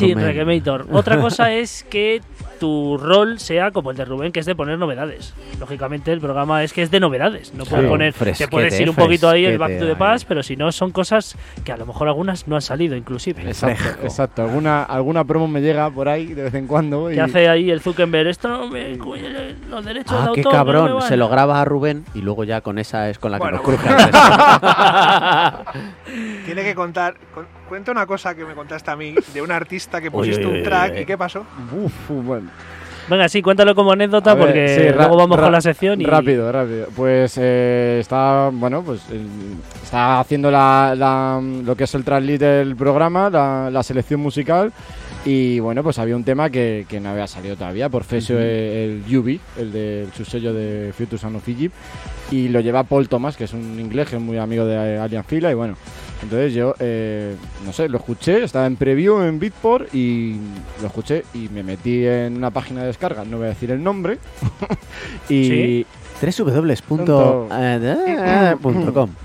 [0.00, 0.86] sí, Requemator.
[0.92, 2.20] Otra cosa es que
[2.58, 5.34] tu rol sea como el de Rubén, que es de poner novedades.
[5.58, 7.52] Lógicamente el programa es que es de novedades.
[7.54, 9.96] No puedes Sí, poner, te puedes ir un poquito ahí el Back to the.
[9.96, 13.42] Past, pero si no son cosas que a lo mejor algunas no han salido inclusive.
[13.42, 14.42] Exacto.
[14.42, 17.10] Alguna, alguna promo me llega por ahí de vez en cuando.
[17.10, 17.14] Y...
[17.14, 18.21] ¿Qué hace ahí el Zuckerberg?
[18.26, 20.98] Esto no me, los derechos Ah, de qué autor no me cabrón.
[21.00, 21.08] van.
[21.08, 23.56] Se lo graba a Rubén y luego ya con esa es con la que Bueno,
[23.58, 24.02] nos cruje bueno.
[24.02, 25.72] al resto.
[26.46, 27.14] Tiene que contar.
[27.34, 30.58] con- cuenta una cosa que me contaste a mí de un artista que pusiste uy,
[30.58, 30.98] un track uy.
[31.00, 31.44] y qué pasó.
[31.72, 32.50] Uf, bueno.
[33.08, 36.04] Venga, sí, cuéntalo como anécdota ver, porque sí, luego vamos con la sección y...
[36.04, 36.86] Rápido, rápido.
[36.94, 39.20] Pues eh, está, bueno, pues eh,
[39.82, 44.72] está haciendo la, la- lo que es el traslit del programa, la, la selección musical.
[45.24, 49.04] Y bueno, pues había un tema que, que no había salido todavía, por Fesio el
[49.06, 51.74] Yubi, el de su sello de Future Sound of Egypt.
[52.32, 55.22] Y lo lleva Paul Thomas, que es un inglés que es muy amigo de Alien
[55.22, 55.50] Fila.
[55.52, 55.76] Y bueno,
[56.24, 60.38] entonces yo, eh, no sé, lo escuché, estaba en preview en Beatport y
[60.80, 63.80] lo escuché y me metí en una página de descarga, no voy a decir el
[63.82, 64.18] nombre.
[65.28, 65.86] y Sí.
[66.38, 67.48] www.com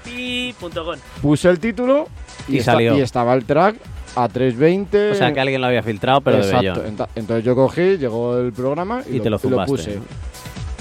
[0.03, 0.95] Pi.com.
[1.21, 2.07] puse el título
[2.47, 2.97] y, Y esta- salió.
[2.97, 3.75] y estaba el track
[4.15, 5.11] a 320.
[5.11, 7.07] O sea que alguien lo había filtrado, pero de Exacto.
[7.15, 9.99] Entonces yo cogí, llegó el programa y, Y te lo puse.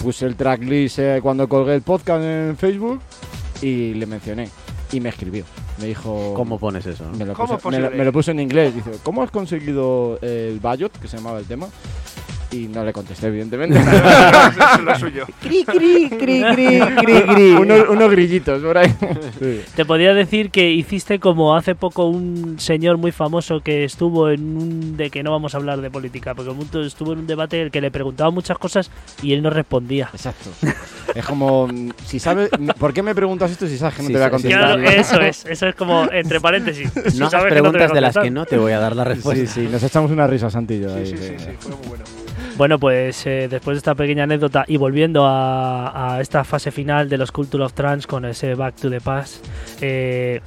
[0.02, 3.00] Puse el tracklist eh, cuando colgué el podcast en Facebook
[3.62, 4.48] y le mencioné.
[4.92, 5.44] Y me escribió.
[5.80, 6.32] Me dijo.
[6.34, 7.04] ¿Cómo pones eso?
[7.18, 7.98] Me lo, ¿Cómo puso, me, lo, posible?
[7.98, 8.74] me lo puso en inglés.
[8.74, 11.66] Dice, ¿cómo has conseguido el Bayot, que se llamaba el tema?
[12.56, 13.78] Y no le contesté, evidentemente.
[13.78, 15.26] Eso es lo suyo.
[15.40, 17.50] cri, cri, cri, cri, cri, cri.
[17.60, 18.92] unos, unos grillitos por ahí.
[19.38, 19.62] Sí.
[19.74, 24.56] Te podría decir que hiciste como hace poco un señor muy famoso que estuvo en
[24.56, 24.96] un...
[24.96, 26.52] de que no vamos a hablar de política, porque
[26.86, 28.90] estuvo en un debate en el que le preguntaba muchas cosas
[29.22, 30.08] y él no respondía.
[30.12, 30.50] Exacto.
[31.14, 34.12] Es como, mm, si sabes, ¿por qué me preguntas esto si sabes que no Sí,
[34.12, 34.60] te voy a contestar?
[34.60, 36.90] Claro, eso es, eso es como entre paréntesis.
[36.92, 38.58] Si No hagas sabes que no te voy a preguntas de las que no te
[38.58, 39.46] voy a dar la respuesta.
[39.46, 40.90] Sí, sí, nos echamos una risa, Santillo.
[40.90, 41.16] Sí, ahí, sí.
[41.16, 42.04] sí, sí, fue muy bueno.
[42.56, 47.08] Bueno, pues eh, después de esta pequeña anécdota y volviendo a, a esta fase final
[47.10, 49.44] de los Culture of Trance con ese Back to the Past,
[49.82, 50.40] eh,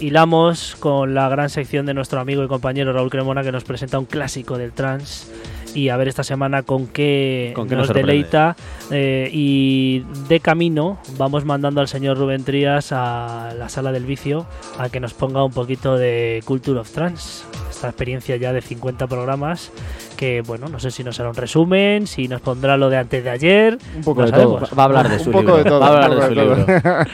[0.00, 3.98] hilamos con la gran sección de nuestro amigo y compañero Raúl Cremona que nos presenta
[3.98, 5.26] un clásico del trance
[5.74, 8.56] y a ver esta semana con qué, Con qué nos nos deleita
[8.90, 14.46] eh, y de camino vamos mandando al señor Rubén Trías a la sala del vicio
[14.78, 17.44] a que nos ponga un poquito de Culture of Trance.
[17.80, 19.72] Esta experiencia ya de 50 programas,
[20.18, 23.24] que bueno, no sé si nos hará un resumen, si nos pondrá lo de antes
[23.24, 23.78] de ayer.
[23.96, 24.68] Un poco no de sabemos.
[24.68, 24.76] todo.
[24.76, 25.56] Va a hablar de Un su poco libro.
[25.56, 26.82] de todo, va a hablar un de poco su de libro.
[26.82, 27.04] todo.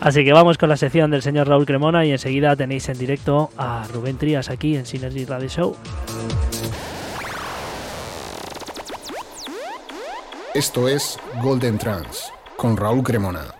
[0.00, 3.50] Así que vamos con la sección del señor Raúl Cremona y enseguida tenéis en directo
[3.58, 5.76] a Rubén Trías aquí en Synergy Radio Show.
[10.54, 13.59] Esto es Golden Trans con Raúl Cremona.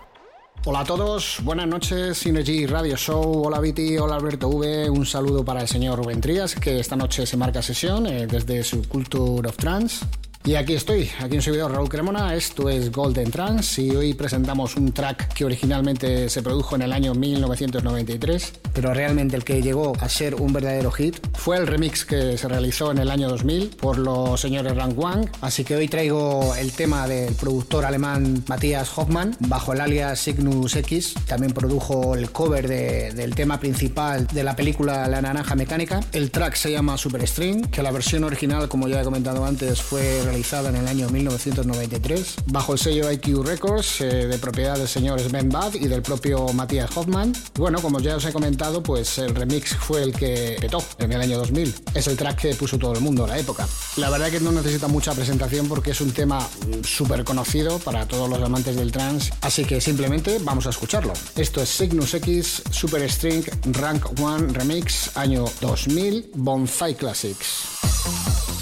[0.67, 3.47] Hola a todos, buenas noches, Synergy Radio Show.
[3.47, 4.91] Hola Viti, hola Alberto V.
[4.91, 8.63] Un saludo para el señor Rubén Trías, que esta noche se marca sesión eh, desde
[8.63, 10.05] su Culture of Trance.
[10.43, 14.15] Y aquí estoy, aquí en su video Raúl Cremona, esto es Golden Trance y hoy
[14.15, 19.61] presentamos un track que originalmente se produjo en el año 1993, pero realmente el que
[19.61, 23.29] llegó a ser un verdadero hit fue el remix que se realizó en el año
[23.29, 28.43] 2000 por los señores Rank Wang, así que hoy traigo el tema del productor alemán
[28.49, 34.27] Matthias Hoffmann bajo el alias Cygnus X, también produjo el cover de- del tema principal
[34.27, 38.25] de la película La Naranja Mecánica, el track se llama Super String, que la versión
[38.25, 43.11] original como ya he comentado antes fue realizada en el año 1993 bajo el sello
[43.11, 47.33] IQ Records eh, de propiedad del señor Sven Bad y del propio Matthias Hoffmann.
[47.57, 51.21] Bueno, como ya os he comentado, pues el remix fue el que petó en el
[51.21, 51.75] año 2000.
[51.95, 53.67] Es el track que puso todo el mundo en la época.
[53.97, 58.07] La verdad que no necesita mucha presentación porque es un tema mm, súper conocido para
[58.07, 61.13] todos los amantes del trance, así que simplemente vamos a escucharlo.
[61.35, 68.60] Esto es Cygnus X Super String Rank 1 Remix año 2000 Bonsai Classics.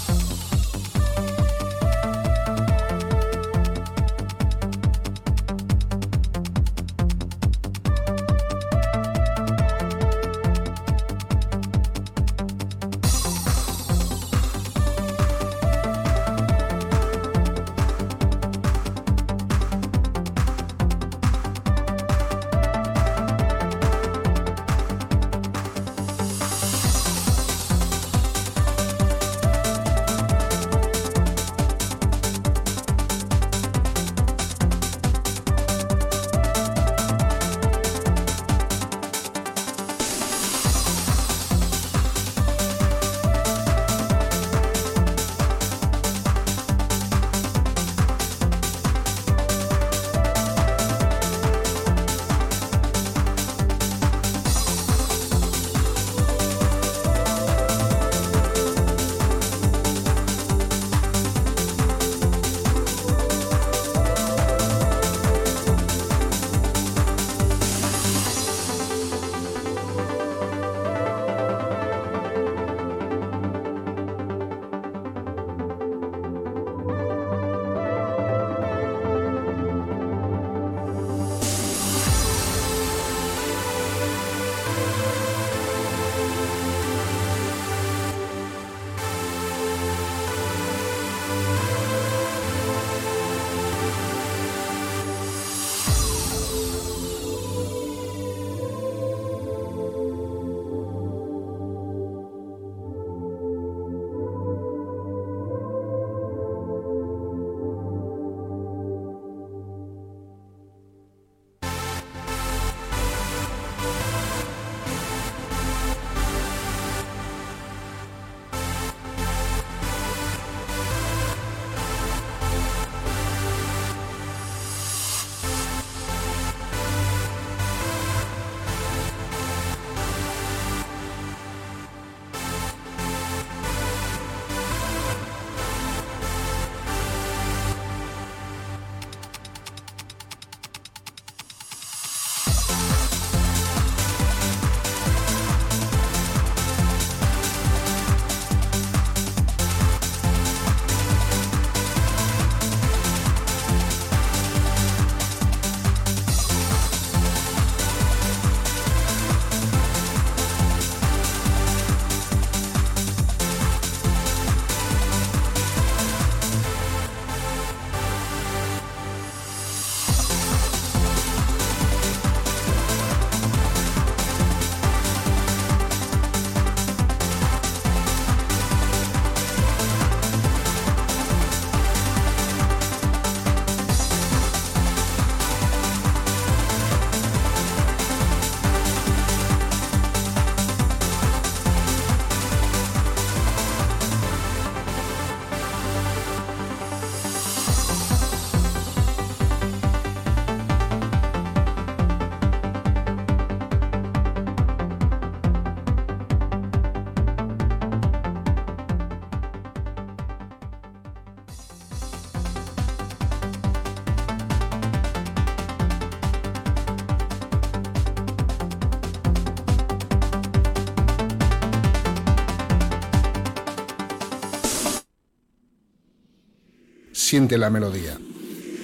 [227.29, 228.17] Siente la melodía.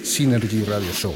[0.03, 1.15] Synergy Radio Show.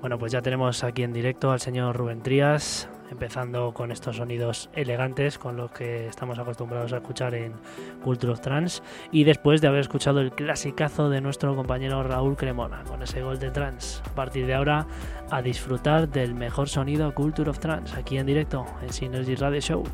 [0.00, 4.68] Bueno, pues ya tenemos aquí en directo al señor Rubén Trías, empezando con estos sonidos
[4.74, 7.54] elegantes con los que estamos acostumbrados a escuchar en
[8.02, 8.82] Culture of Trance
[9.12, 13.38] y después de haber escuchado el clasicazo de nuestro compañero Raúl Cremona con ese gol
[13.38, 14.02] de trance.
[14.04, 14.86] A partir de ahora
[15.30, 19.84] a disfrutar del mejor sonido Culture of Trance aquí en directo en Synergy Radio Show.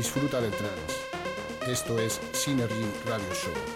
[0.00, 0.96] Disfruta del trance.
[1.66, 3.69] Esto es Synergy Radio Show.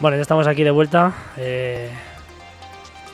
[0.00, 1.12] Bueno, ya estamos aquí de vuelta.
[1.36, 1.90] Eh,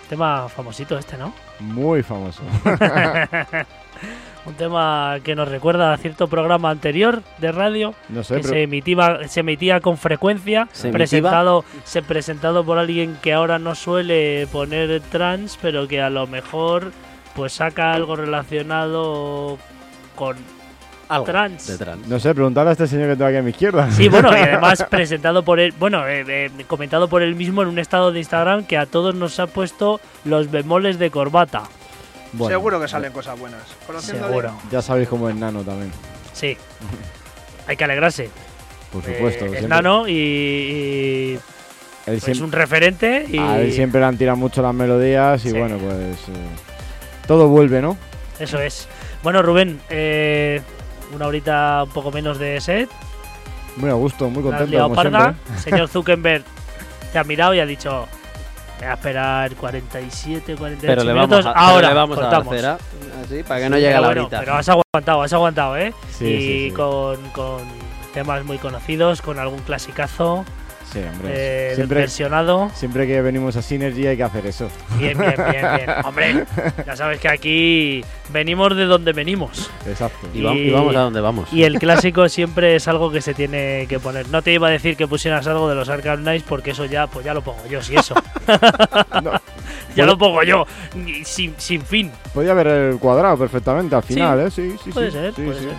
[0.08, 1.32] tema famosito este, ¿no?
[1.60, 2.42] Muy famoso.
[4.44, 8.52] Un tema que nos recuerda a cierto programa anterior de radio No sé, que pero
[8.52, 13.74] se emitía, se emitía con frecuencia, ¿Se presentado, se presentado por alguien que ahora no
[13.74, 16.92] suele poner trans, pero que a lo mejor
[17.34, 19.56] pues saca algo relacionado
[20.14, 20.36] con
[21.08, 21.66] Algo trans.
[21.66, 22.06] de trans.
[22.08, 23.90] no sé, preguntarle a este señor que tengo aquí a mi izquierda.
[23.90, 27.68] Sí, bueno, y además presentado por él, bueno, eh, eh, comentado por él mismo en
[27.68, 31.64] un estado de Instagram que a todos nos ha puesto los bemoles de corbata.
[32.32, 33.60] Bueno, Seguro que salen cosas buenas.
[34.00, 34.52] Seguro.
[34.70, 35.92] Ya sabéis cómo es Nano también.
[36.32, 36.56] Sí.
[37.66, 38.30] Hay que alegrarse.
[38.92, 39.46] Por supuesto.
[39.46, 41.38] Eh, es nano y, y
[42.06, 45.44] él es siempre, un referente y a él siempre le han tirado mucho las melodías
[45.44, 45.58] y Sí.
[45.58, 47.96] bueno, pues eh, todo vuelve, ¿no?
[48.38, 48.86] eso es.
[49.22, 50.60] Bueno, Rubén, eh,
[51.14, 52.90] una horita un poco menos de set.
[53.76, 55.34] Muy a gusto, muy La contento liado como parda.
[55.46, 55.58] siempre.
[55.70, 56.44] Señor Zuckerberg
[57.12, 58.06] te ha mirado y ha dicho,
[58.78, 61.44] voy a esperar 47, 48 Pero le minutos.
[61.44, 62.78] vamos a, Ahora pero le vamos a cera,
[63.24, 64.40] así, para que no Sí, llegue pero la bueno, horita.
[64.40, 65.94] Pero has aguantado, has aguantado, ¿eh?
[66.10, 66.74] Sí, y sí, sí.
[66.74, 67.62] Con, con
[68.12, 70.44] temas muy conocidos, con algún clasicazo
[70.94, 71.30] Sí, hombre.
[71.34, 72.70] eh, siempre, versionado.
[72.72, 74.68] siempre que venimos a Synergy hay que hacer eso.
[74.96, 75.90] Bien, bien, bien, bien.
[76.04, 76.44] Hombre,
[76.86, 79.68] ya sabes que aquí venimos de donde venimos.
[79.88, 80.28] Exacto.
[80.32, 81.52] Y, va- y vamos a donde vamos.
[81.52, 84.28] Y el clásico siempre es algo que se tiene que poner.
[84.28, 87.08] No te iba a decir que pusieras algo de los Arkham Knights porque eso ya,
[87.08, 88.14] pues ya lo pongo yo, si eso.
[89.96, 90.66] ya lo pongo yo,
[91.24, 92.10] sin, sin fin.
[92.32, 94.50] Podía haber el cuadrado perfectamente al final, ¿eh?
[94.50, 95.16] Sí, sí, Puede sí.
[95.18, 95.64] ser, sí, puede sí.
[95.66, 95.74] ser.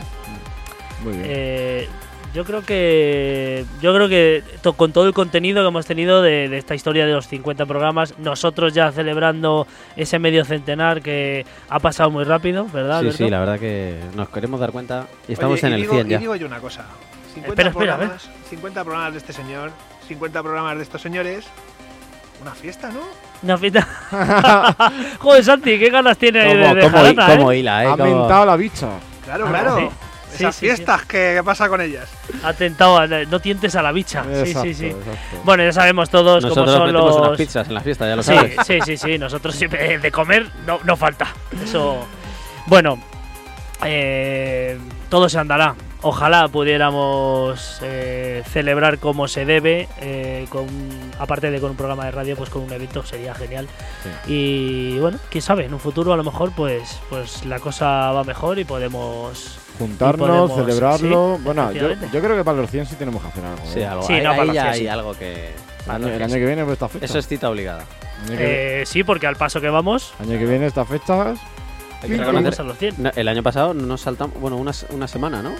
[1.03, 1.25] Muy bien.
[1.27, 1.87] Eh,
[2.35, 6.49] yo creo que yo creo que to- con todo el contenido que hemos tenido de,
[6.49, 11.79] de esta historia de los 50 programas, nosotros ya celebrando ese medio centenar que ha
[11.79, 12.99] pasado muy rápido, ¿verdad?
[12.99, 13.17] Sí, Alberto?
[13.17, 15.93] sí, la verdad que nos queremos dar cuenta y estamos Oye, en y el digo,
[15.93, 16.17] 100 y ya.
[16.19, 16.85] digo yo una cosa.
[17.33, 18.07] 50 Espera, espera, a ver.
[18.09, 19.71] programas, 50 programas de este señor,
[20.07, 21.45] 50 programas de estos señores.
[22.41, 22.99] Una fiesta, ¿no?
[23.43, 23.87] Una fiesta.
[25.19, 27.59] Joder, Santi, qué ganas tiene de, Cómo, de cómo, jarana, cómo ¿eh?
[27.59, 27.87] hila, ¿eh?
[27.87, 28.89] ha mentado la bicha.
[29.23, 29.77] Claro, Ah, claro.
[29.79, 29.89] sí.
[30.35, 30.65] Sí, Esas sí, sí.
[30.67, 32.09] fiestas que, que pasa con ellas.
[32.43, 34.23] Ha tentado, a- no tientes a la bicha.
[34.23, 34.85] Sí, Exacto, sí, sí.
[34.87, 35.11] exacto.
[35.43, 37.15] Bueno, ya sabemos todos Nosotros cómo son los.
[37.17, 38.55] unas pizzas en la fiesta, ya lo Sí, sabes.
[38.65, 39.17] sí, sí, sí.
[39.17, 41.27] Nosotros siempre de comer no, no falta.
[41.63, 42.05] Eso.
[42.67, 42.99] Bueno,
[43.83, 44.77] eh,
[45.09, 45.75] todo se andará.
[46.01, 50.67] Ojalá pudiéramos eh, celebrar como se debe, eh, con,
[51.17, 53.67] aparte de con un programa de radio, pues con un evento sería genial.
[54.27, 58.23] Y bueno, quién sabe, en un futuro a lo mejor pues, pues la cosa va
[58.23, 61.35] mejor y podemos Juntarnos, podemos- celebrarlo.
[61.37, 63.65] sí, bueno, yo, yo creo que para los 100 sí tenemos que hacer algo.
[63.73, 63.85] Sí, ¿eh?
[63.85, 64.03] algo.
[64.07, 64.87] Sí, ahí, no, para los ya que hay sí.
[64.87, 65.51] algo que.
[65.85, 67.05] El año, el año que viene, pues esta fecha.
[67.05, 67.83] Eso es cita obligada.
[68.31, 71.37] Eh, sí, porque al paso que vamos, año que viene, estas fechas.
[72.01, 72.95] Hay que reconocer- los 100.
[72.97, 75.51] No, El año pasado nos saltamos, bueno, una, una semana, ¿no?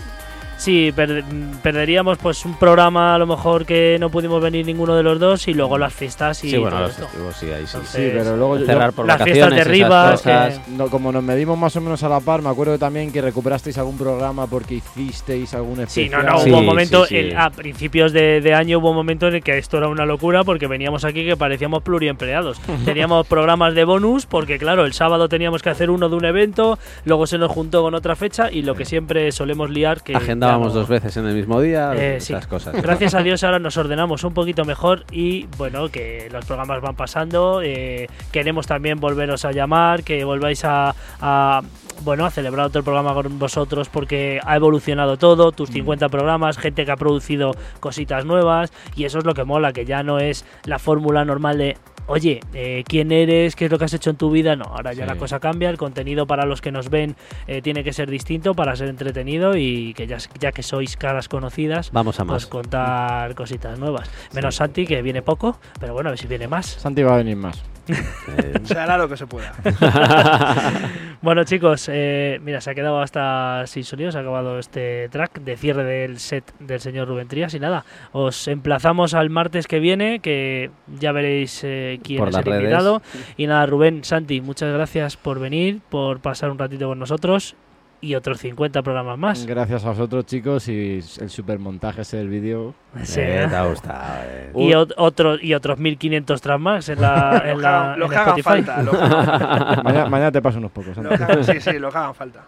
[0.57, 1.23] Sí, per-
[1.61, 5.47] perderíamos pues un programa a lo mejor que no pudimos venir ninguno de los dos
[5.47, 7.03] y luego las fiestas y sí, bueno, todo los esto.
[7.07, 7.71] festivos, sí, ahí sí.
[7.75, 10.59] Entonces, Sí, pero luego yo- Cerrar por las fiestas de Rivas, cosas.
[10.59, 13.21] que- no, como nos medimos más o menos a la par, me acuerdo también que
[13.21, 16.25] recuperasteis algún programa porque hicisteis algún Sí, especial.
[16.25, 17.17] no, no, Sí, hubo un momento, sí, sí.
[17.17, 20.05] el- a principios de, de año hubo un momento en el que esto era una
[20.05, 22.59] locura porque veníamos aquí que parecíamos pluriempleados.
[22.85, 26.79] teníamos programas de bonus porque claro, el sábado teníamos que hacer uno de un evento,
[27.03, 30.15] luego se nos juntó con otra fecha y lo que siempre solemos liar que...
[30.15, 32.49] Agendábamos no- dos veces en el mismo día, Eh, esas sí.
[32.49, 32.73] cosas.
[32.81, 36.95] Gracias a Dios ahora nos ordenamos un poquito mejor y bueno, que los programas van
[36.95, 37.61] pasando.
[37.63, 41.61] eh, queremos también volveros a llamar, que volváis a, a,
[42.03, 46.85] bueno, a celebrar otro programa con vosotros porque ha evolucionado todo, tus 50 programas, gente
[46.85, 50.45] que ha producido cositas nuevas y eso es lo que mola, que ya no es
[50.65, 53.55] la fórmula normal de Oye, eh, ¿quién eres?
[53.55, 54.55] ¿Qué es lo que has hecho en tu vida?
[54.55, 55.09] No, ahora ya Sí.
[55.09, 55.69] la cosa cambia.
[55.71, 57.15] El contenido para los que nos ven
[57.47, 61.27] eh, tiene que ser distinto para ser entretenido y que ya, ya que sois caras
[61.27, 62.45] conocidas, Vamos a pues más.
[62.45, 64.09] contar cositas nuevas.
[64.33, 66.65] Menos Santi, que viene poco, pero bueno, a ver si viene más.
[66.67, 67.63] Santi va a venir más.
[67.87, 69.53] Eh, Se hará lo que se pueda.
[71.21, 75.39] Bueno, chicos, eh, mira, se ha quedado hasta sin sonido, se ha acabado este track
[75.39, 77.51] de cierre del set del señor Rubén Trías.
[77.55, 82.35] Y nada, os emplazamos al martes que viene, que ya veréis eh, quién Por es
[82.35, 82.59] el redes.
[82.61, 83.01] invitado.
[83.37, 87.55] Y nada, Rubén, Santi, muchas gracias por venir, por pasar un ratito con nosotros
[88.01, 89.45] y otros 50 programas más.
[89.45, 92.73] Gracias a vosotros, chicos, y el supermontaje ese del vídeo.
[93.03, 94.03] Sí, eh, te ha gustado.
[94.23, 94.51] eh.
[94.55, 97.99] y, ot- otro, y otros 1500 tracks más en la, en Los que la hagan,
[97.99, 98.63] los en que hagan Spotify.
[98.63, 98.83] falta.
[98.83, 98.93] Los
[99.83, 100.95] mañana, mañana te paso unos pocos.
[100.97, 102.41] Los hagan- sí, sí, los que hagan falta.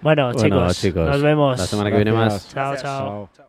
[0.00, 1.58] Bueno, Bueno, chicos, chicos, nos vemos.
[1.58, 2.48] La semana que viene más.
[2.52, 2.82] Chao, Gracias.
[2.82, 3.28] chao.
[3.36, 3.47] Chao.